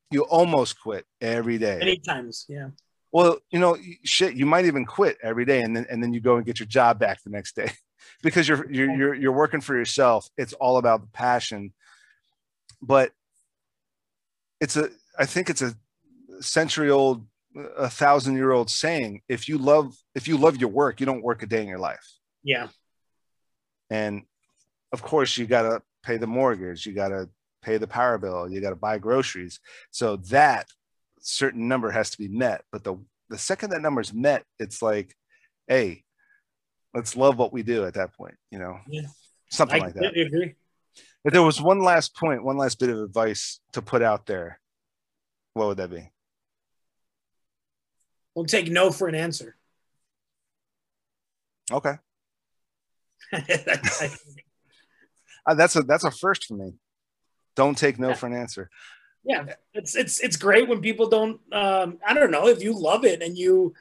[0.09, 1.77] You almost quit every day.
[1.79, 2.69] Many times yeah.
[3.11, 6.19] Well you know shit you might even quit every day and then and then you
[6.19, 7.71] go and get your job back the next day.
[8.23, 10.27] Because you're you're you're, you're working for yourself.
[10.37, 11.73] It's all about the passion.
[12.81, 13.11] But
[14.61, 14.89] it's a
[15.19, 15.75] i think it's a
[16.41, 17.25] century old
[17.77, 21.23] a thousand year old saying if you love if you love your work you don't
[21.23, 22.17] work a day in your life.
[22.43, 22.69] Yeah.
[23.89, 24.23] And
[24.93, 27.29] of course you got to pay the mortgage you got to
[27.61, 29.59] pay the power bill you got to buy groceries.
[29.91, 30.67] So that
[31.19, 32.63] certain number has to be met.
[32.71, 32.97] But the
[33.29, 35.15] the second that number is met it's like
[35.67, 36.03] hey
[36.93, 38.79] let's love what we do at that point you know?
[38.87, 39.07] Yeah.
[39.49, 40.17] Something I like that.
[40.17, 40.55] agree.
[41.23, 44.59] If there was one last point, one last bit of advice to put out there,
[45.53, 46.11] what would that be?
[48.35, 49.55] We'll take no for an answer.
[51.71, 51.95] Okay.
[55.43, 56.73] Uh, that's a that's a first for me.
[57.55, 58.13] Don't take no yeah.
[58.13, 58.69] for an answer.
[59.23, 61.39] Yeah, it's it's it's great when people don't.
[61.51, 63.73] Um, I don't know if you love it and you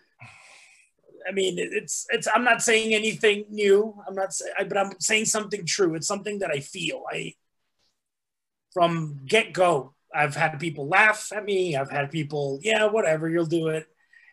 [1.29, 2.29] I mean, it's it's.
[2.35, 3.95] I'm not saying anything new.
[4.07, 4.35] I'm not,
[4.69, 5.95] but I'm saying something true.
[5.95, 7.05] It's something that I feel.
[7.11, 7.35] I
[8.73, 9.95] from get go.
[10.15, 11.77] I've had people laugh at me.
[11.77, 13.87] I've had people, yeah, whatever, you'll do it,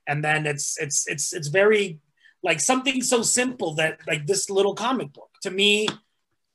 [0.07, 1.99] and then it's it's it's it's very
[2.43, 5.87] like something so simple that like this little comic book to me.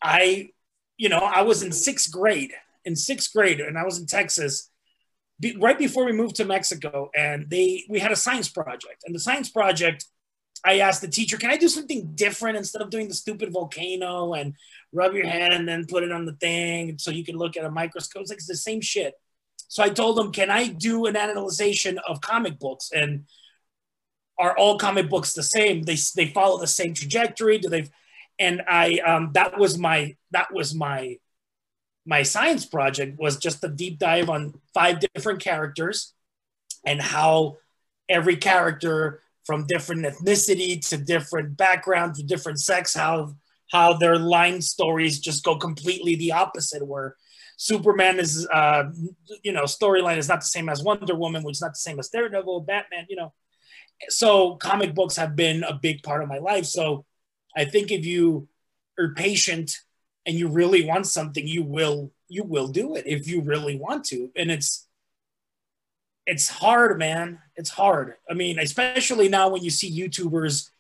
[0.02, 0.50] I,
[0.96, 2.52] you know, I was in sixth grade.
[2.84, 4.68] In sixth grade, and I was in Texas.
[5.58, 9.20] Right before we moved to Mexico, and they we had a science project, and the
[9.20, 10.04] science project
[10.64, 14.34] I asked the teacher, can I do something different instead of doing the stupid volcano
[14.34, 14.54] and
[14.92, 17.64] rub your hand and then put it on the thing so you can look at
[17.64, 18.22] a microscope?
[18.22, 19.14] It's like it's the same shit.
[19.68, 22.90] So I told them, can I do an analyzation of comic books?
[22.94, 23.24] And
[24.38, 25.82] are all comic books the same?
[25.82, 27.58] They, they follow the same trajectory?
[27.58, 27.86] Do they?
[28.38, 31.18] And I um, that was my that was my
[32.04, 36.12] my science project was just a deep dive on five different characters
[36.84, 37.58] and how
[38.08, 43.34] every character from different ethnicity to different background to different sex how
[43.70, 47.16] how their line stories just go completely the opposite where
[47.57, 48.84] superman is uh
[49.43, 51.99] you know storyline is not the same as wonder woman which is not the same
[51.99, 53.32] as daredevil batman you know.
[54.09, 56.66] So comic books have been a big part of my life.
[56.66, 57.05] So
[57.57, 58.49] i think if you
[58.99, 59.70] are patient
[60.26, 64.05] and you really want something you will you will do it if you really want
[64.07, 64.30] to.
[64.34, 64.88] And it's
[66.26, 67.40] it's hard, man.
[67.56, 68.14] It's hard.
[68.30, 70.70] I mean, especially now when you see YouTubers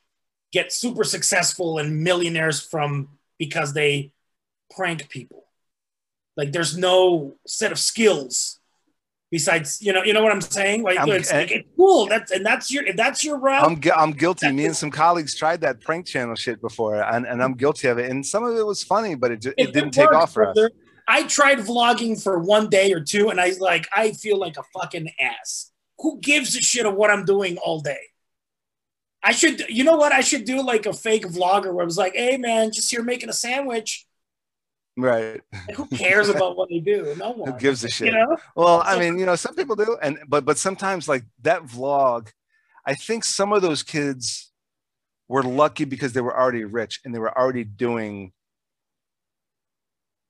[0.52, 4.12] get super successful and millionaires from because they
[4.74, 5.44] prank people.
[6.36, 8.60] Like there's no set of skills
[9.30, 10.82] besides, you know, you know what I'm saying?
[10.82, 12.06] Like, I'm, it's, like it's cool.
[12.06, 13.64] That's and that's your that's your route.
[13.64, 14.50] I'm I'm guilty.
[14.52, 17.98] Me and some colleagues tried that prank channel shit before, and, and I'm guilty of
[17.98, 18.10] it.
[18.10, 20.56] And some of it was funny, but it, it, it didn't take off for us.
[21.08, 24.62] I tried vlogging for one day or two, and I like I feel like a
[24.78, 25.70] fucking ass.
[25.98, 28.00] Who gives a shit of what I'm doing all day?
[29.24, 30.10] I should, you know what?
[30.12, 33.02] I should do like a fake vlogger where I was like, "Hey man, just here
[33.02, 34.06] making a sandwich."
[34.96, 35.40] Right.
[35.68, 37.14] Like, who cares about what they do?
[37.18, 37.52] No one.
[37.52, 38.08] Who gives a shit?
[38.08, 38.36] You know?
[38.54, 42.28] Well, I mean, you know, some people do, and but but sometimes like that vlog,
[42.84, 44.50] I think some of those kids
[45.28, 48.32] were lucky because they were already rich and they were already doing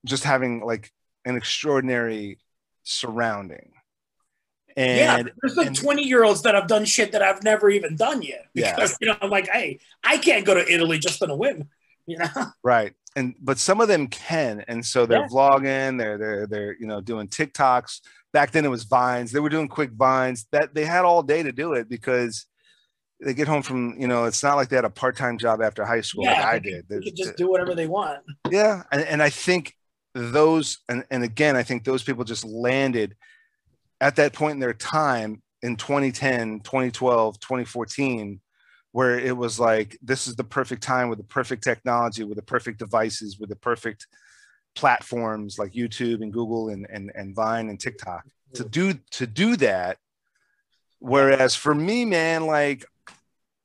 [0.05, 0.91] just having like
[1.25, 2.39] an extraordinary
[2.85, 3.73] surrounding.
[4.77, 7.69] And yeah, there's like and- 20 year olds that have done shit that I've never
[7.69, 8.47] even done yet.
[8.55, 8.87] Yeah.
[9.01, 11.69] You know, I'm like, hey, I can't go to Italy just on a whim.
[12.07, 12.29] You know?
[12.65, 15.29] right and but some of them can and so they're Yeah.
[15.29, 18.01] vlogging they're they're they're you know doing tiktoks
[18.33, 21.45] back then it was vines they were doing quick vines that they had all day
[21.45, 22.47] to do it because
[23.21, 25.85] they get home from you know it's not like they had a part-time job after
[25.85, 28.19] high school like Yeah, i did They They- could just do whatever they want.
[28.51, 29.77] yeah and, and i think
[30.15, 33.17] those and, and again i think those people just landed
[34.01, 38.41] at that point in their time in 2010 2012 2014
[38.93, 42.43] where it was like this is the perfect time with the perfect technology with the
[42.43, 44.07] perfect devices with the perfect
[44.75, 48.71] platforms like youtube and google and and, and vine and tiktok to mm-hmm.
[48.71, 49.99] do to do that.
[50.99, 52.85] Whereas for me man like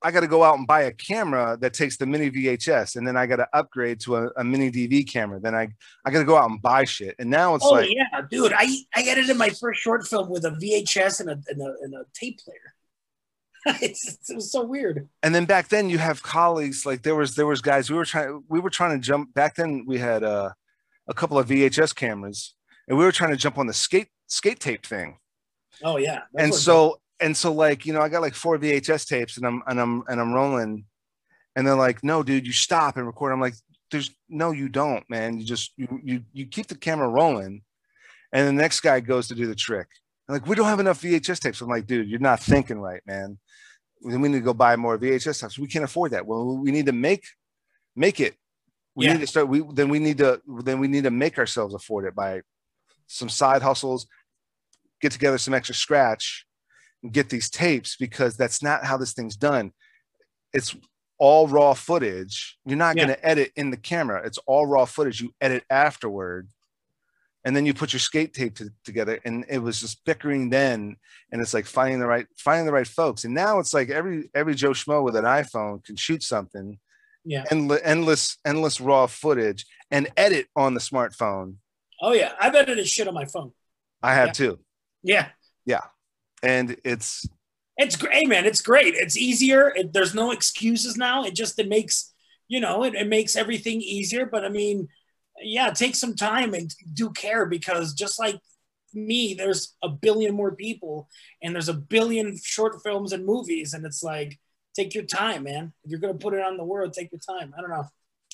[0.03, 3.07] I got to go out and buy a camera that takes the mini VHS, and
[3.07, 5.39] then I got to upgrade to a, a mini DV camera.
[5.39, 5.69] Then I
[6.05, 8.53] I got to go out and buy shit, and now it's oh like yeah, dude.
[8.53, 11.93] I I edited my first short film with a VHS and a and a, and
[11.95, 12.73] a tape player.
[13.81, 15.09] it's, it was so weird.
[15.23, 18.05] and then back then you have colleagues like there was there was guys we were
[18.05, 20.49] trying we were trying to jump back then we had uh,
[21.07, 22.53] a couple of VHS cameras
[22.87, 25.17] and we were trying to jump on the skate skate tape thing
[25.83, 26.21] Oh yeah.
[26.33, 29.45] Those and so and so like you know I got like four VHS tapes and
[29.45, 30.85] I'm and I'm and I'm rolling.
[31.55, 33.31] And they're like no dude you stop and record.
[33.31, 33.55] I'm like
[33.89, 35.39] there's no you don't man.
[35.39, 37.63] You just you you, you keep the camera rolling.
[38.31, 39.87] And the next guy goes to do the trick.
[40.27, 41.61] And like we don't have enough VHS tapes.
[41.61, 43.39] I'm like dude you're not thinking right man.
[44.01, 45.57] Then we need to go buy more VHS tapes.
[45.57, 46.25] We can't afford that.
[46.27, 47.25] Well we need to make
[47.95, 48.35] make it.
[48.93, 49.13] We Yeah.
[49.13, 52.05] need to start we then we need to then we need to make ourselves afford
[52.05, 52.41] it by
[53.07, 54.05] some side hustles
[55.01, 56.46] get together some extra scratch
[57.03, 59.71] and get these tapes because that's not how this thing's done
[60.53, 60.75] it's
[61.19, 63.05] all raw footage you're not Yeah.
[63.05, 66.47] going to edit in the camera it's all raw footage you edit afterward
[67.45, 70.95] and then you put your skate tape to, together and it was just bickering then
[71.31, 74.29] and it's like finding the right finding the right folks and now it's like every
[74.35, 76.77] every joe schmo with an iphone can shoot something
[77.25, 77.43] yeah.
[77.51, 81.55] and endless endless endless raw footage and edit on the smartphone
[81.99, 82.33] Oh yeah.
[82.39, 83.53] I've edited shit on my phone.
[84.03, 84.33] i have Yeah.
[84.33, 84.59] too
[85.03, 85.27] Yeah.
[85.65, 85.81] Yeah.
[86.43, 87.27] And it's
[87.77, 88.45] It's great, man.
[88.45, 88.95] It's great.
[88.95, 89.73] It's easier.
[89.75, 91.25] It, there's no excuses now.
[91.25, 92.13] It just it makes
[92.47, 94.25] you know it, it makes everything easier.
[94.25, 94.89] But I mean,
[95.41, 98.39] yeah, take some time and do care because just like
[98.93, 101.09] me, there's a billion more people
[101.43, 104.39] and there's a billion short films and movies, and it's like
[104.75, 105.73] take your time, man.
[105.83, 107.53] If you're gonna put it on the world, take your time.
[107.57, 107.85] I don't know.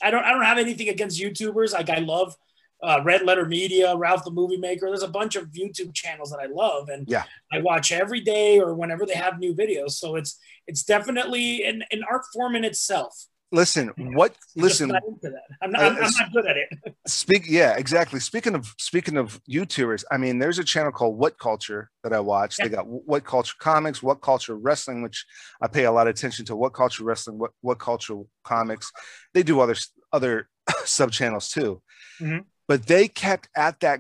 [0.01, 0.23] I don't.
[0.25, 1.73] I don't have anything against YouTubers.
[1.73, 2.35] Like I love.
[2.83, 4.87] Uh, Red Letter Media, Ralph the Movie Maker.
[4.87, 7.23] There's a bunch of YouTube channels that I love, and Yeah.
[7.51, 9.91] I watch every day or whenever they have new videos.
[9.91, 13.13] So it's it's definitely an, an art form in itself.
[13.51, 13.87] listen
[14.19, 15.43] what I'm listen not into that.
[15.61, 16.69] I'm not, I'm, I'm not good at it.
[17.07, 21.37] speak yeah exactly speaking of speaking of youtubers i mean there's a channel called what
[21.37, 25.25] culture that i watch they got what culture comics what culture wrestling which
[25.61, 28.91] i pay a lot of attention to what culture wrestling what what culture comics
[29.35, 29.75] they do other
[30.11, 30.49] other
[30.85, 31.81] sub channels too
[32.21, 32.45] Mhm.
[32.67, 33.99] But they kept at that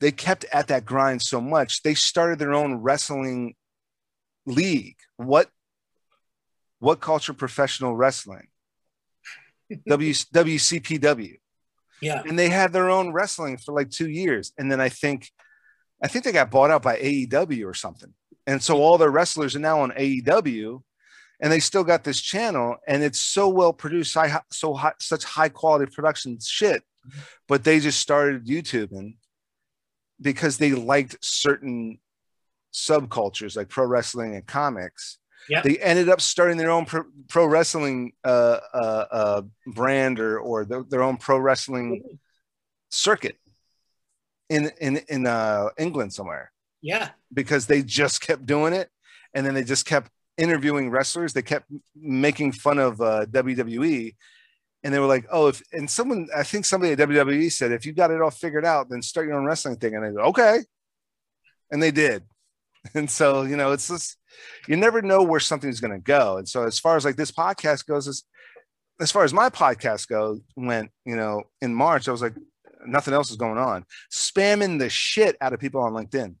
[0.00, 3.54] they kept at that grind so much they started their own wrestling
[4.46, 4.96] league.
[5.16, 5.50] What
[6.78, 8.48] what culture professional wrestling?
[9.88, 11.38] W, wcpw
[12.00, 12.22] Yeah.
[12.24, 14.52] and they had their own wrestling for like two years.
[14.56, 15.30] And then i think
[16.02, 18.14] i think they got bought out by aew or something.
[18.46, 20.82] And so all their wrestlers are now on aew
[21.40, 24.16] and they still got this channel and it's so well produced
[24.52, 26.82] so high, such high quality production shit
[27.46, 29.16] but they just started youtubing
[30.20, 31.98] because they liked certain
[32.72, 35.18] subcultures like pro wrestling and comics
[35.48, 35.64] Yep.
[35.64, 40.66] they ended up starting their own pro, pro wrestling uh, uh, uh, brand or, or
[40.66, 42.18] their, their own pro wrestling
[42.90, 43.36] circuit
[44.50, 46.52] in in in uh, England somewhere
[46.82, 47.10] Yeah.
[47.32, 48.90] because they just kept doing it,
[49.32, 51.32] and then they just kept interviewing wrestlers.
[51.32, 51.66] They kept
[51.96, 54.16] making fun of uh, WWE,
[54.84, 57.84] and they were like, "Oh, if and someone I think somebody at WWE said if
[57.86, 60.24] you got it all figured out, then start your own wrestling thing." And they go,
[60.28, 60.60] "Okay,"
[61.70, 62.22] and they did.
[62.94, 64.16] And so you know, it's just
[64.68, 66.38] you never know where something's going to go.
[66.38, 68.22] And so as far as like this podcast goes, as
[69.00, 72.34] as far as my podcast goes, went you know in March, I was like,
[72.86, 76.36] nothing else is going on, spamming the shit out of people on LinkedIn,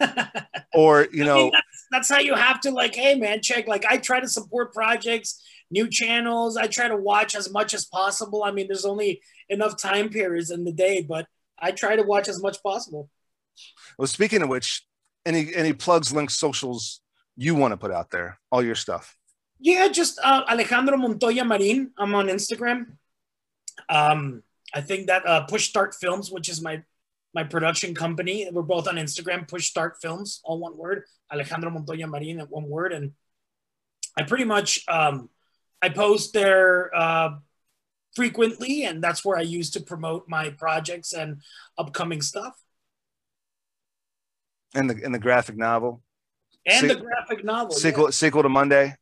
[0.74, 1.36] or you I know.
[1.36, 3.66] mean, that's, that's how you have to like, hey man, check.
[3.68, 6.56] Like I try to support projects, new channels.
[6.56, 8.44] I try to watch as much as possible.
[8.44, 11.26] I mean, there's only enough time periods in the day, but
[11.58, 13.10] I try to watch as much possible.
[13.98, 14.84] Well, speaking of which,
[15.26, 17.00] any any plugs, links, socials
[17.36, 19.16] you want to put out there, all your stuff.
[19.60, 21.90] Yeah, just uh, Alejandro Montoya Marin.
[21.98, 22.96] I'm on Instagram.
[23.88, 24.42] Um,
[24.74, 26.82] I think that uh, Push Start Films, which is my
[27.34, 29.48] my production company, we're both on Instagram.
[29.48, 31.04] Push Start Films, all one word.
[31.32, 33.12] Alejandro Montoya Marin, one word, and
[34.16, 35.28] I pretty much um,
[35.82, 37.36] I post there uh,
[38.14, 41.40] frequently, and that's where I use to promote my projects and
[41.76, 42.54] upcoming stuff.
[44.74, 46.02] And the and the graphic novel.
[46.66, 47.72] And Se- the graphic novel.
[47.72, 48.10] Sequel yeah.
[48.10, 48.96] sequel to Monday.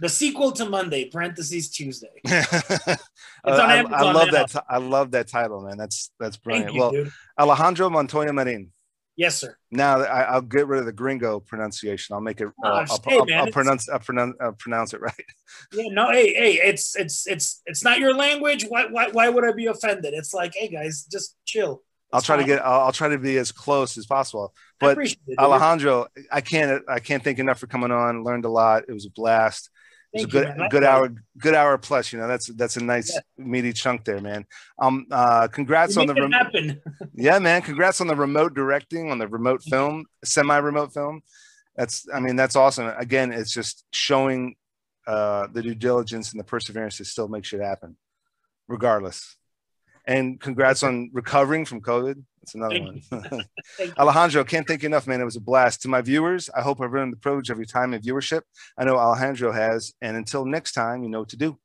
[0.00, 2.20] The sequel to Monday, parentheses Tuesday.
[2.26, 2.96] I,
[3.44, 4.50] I, love that.
[4.50, 5.76] T- I love that title, man.
[5.76, 6.72] That's that's brilliant.
[6.72, 7.12] You, well, dude.
[7.38, 8.72] Alejandro Montoya Marin.
[9.18, 9.56] Yes, sir.
[9.72, 12.14] Now I, will get rid of the gringo pronunciation.
[12.14, 12.46] I'll make it.
[12.64, 13.88] Uh, I'll, hey, I'll, man, I'll pronounce.
[13.88, 14.36] I'll pronounce.
[14.40, 15.12] I'll pronounce it right.
[15.72, 15.86] Yeah.
[15.90, 16.12] No.
[16.12, 16.32] Hey.
[16.34, 16.52] Hey.
[16.62, 18.64] It's it's it's it's not your language.
[18.68, 20.14] Why why why would I be offended?
[20.14, 21.82] It's like, hey guys, just chill.
[22.12, 22.46] I'll try fine.
[22.46, 22.64] to get.
[22.64, 24.54] I'll, I'll, try to be as close as possible.
[24.78, 26.84] But I Alejandro, I can't.
[26.88, 28.22] I can't thank enough for coming on.
[28.22, 28.84] Learned a lot.
[28.88, 29.68] It was a blast.
[30.12, 32.12] It was a good, you, good hour, good hour plus.
[32.12, 33.44] You know, that's that's a nice yeah.
[33.44, 34.46] meaty chunk there, man.
[34.80, 36.80] Um, uh, congrats on the rem-
[37.14, 37.62] yeah, man.
[37.62, 41.22] Congrats on the remote directing on the remote film, semi-remote film.
[41.78, 42.92] That's, I mean, that's awesome.
[42.98, 44.56] Again, it's just showing
[45.06, 47.96] uh, the due diligence and the perseverance to still make shit happen,
[48.66, 49.37] regardless.
[50.08, 52.16] And congrats on recovering from COVID.
[52.40, 53.44] That's another one.
[53.98, 55.20] Alejandro, can't thank you enough, man.
[55.20, 55.82] It was a blast.
[55.82, 58.40] To my viewers, I hope I've earned the privilege of your time and viewership.
[58.78, 59.92] I know Alejandro has.
[60.00, 61.58] And until next time, you know what to do.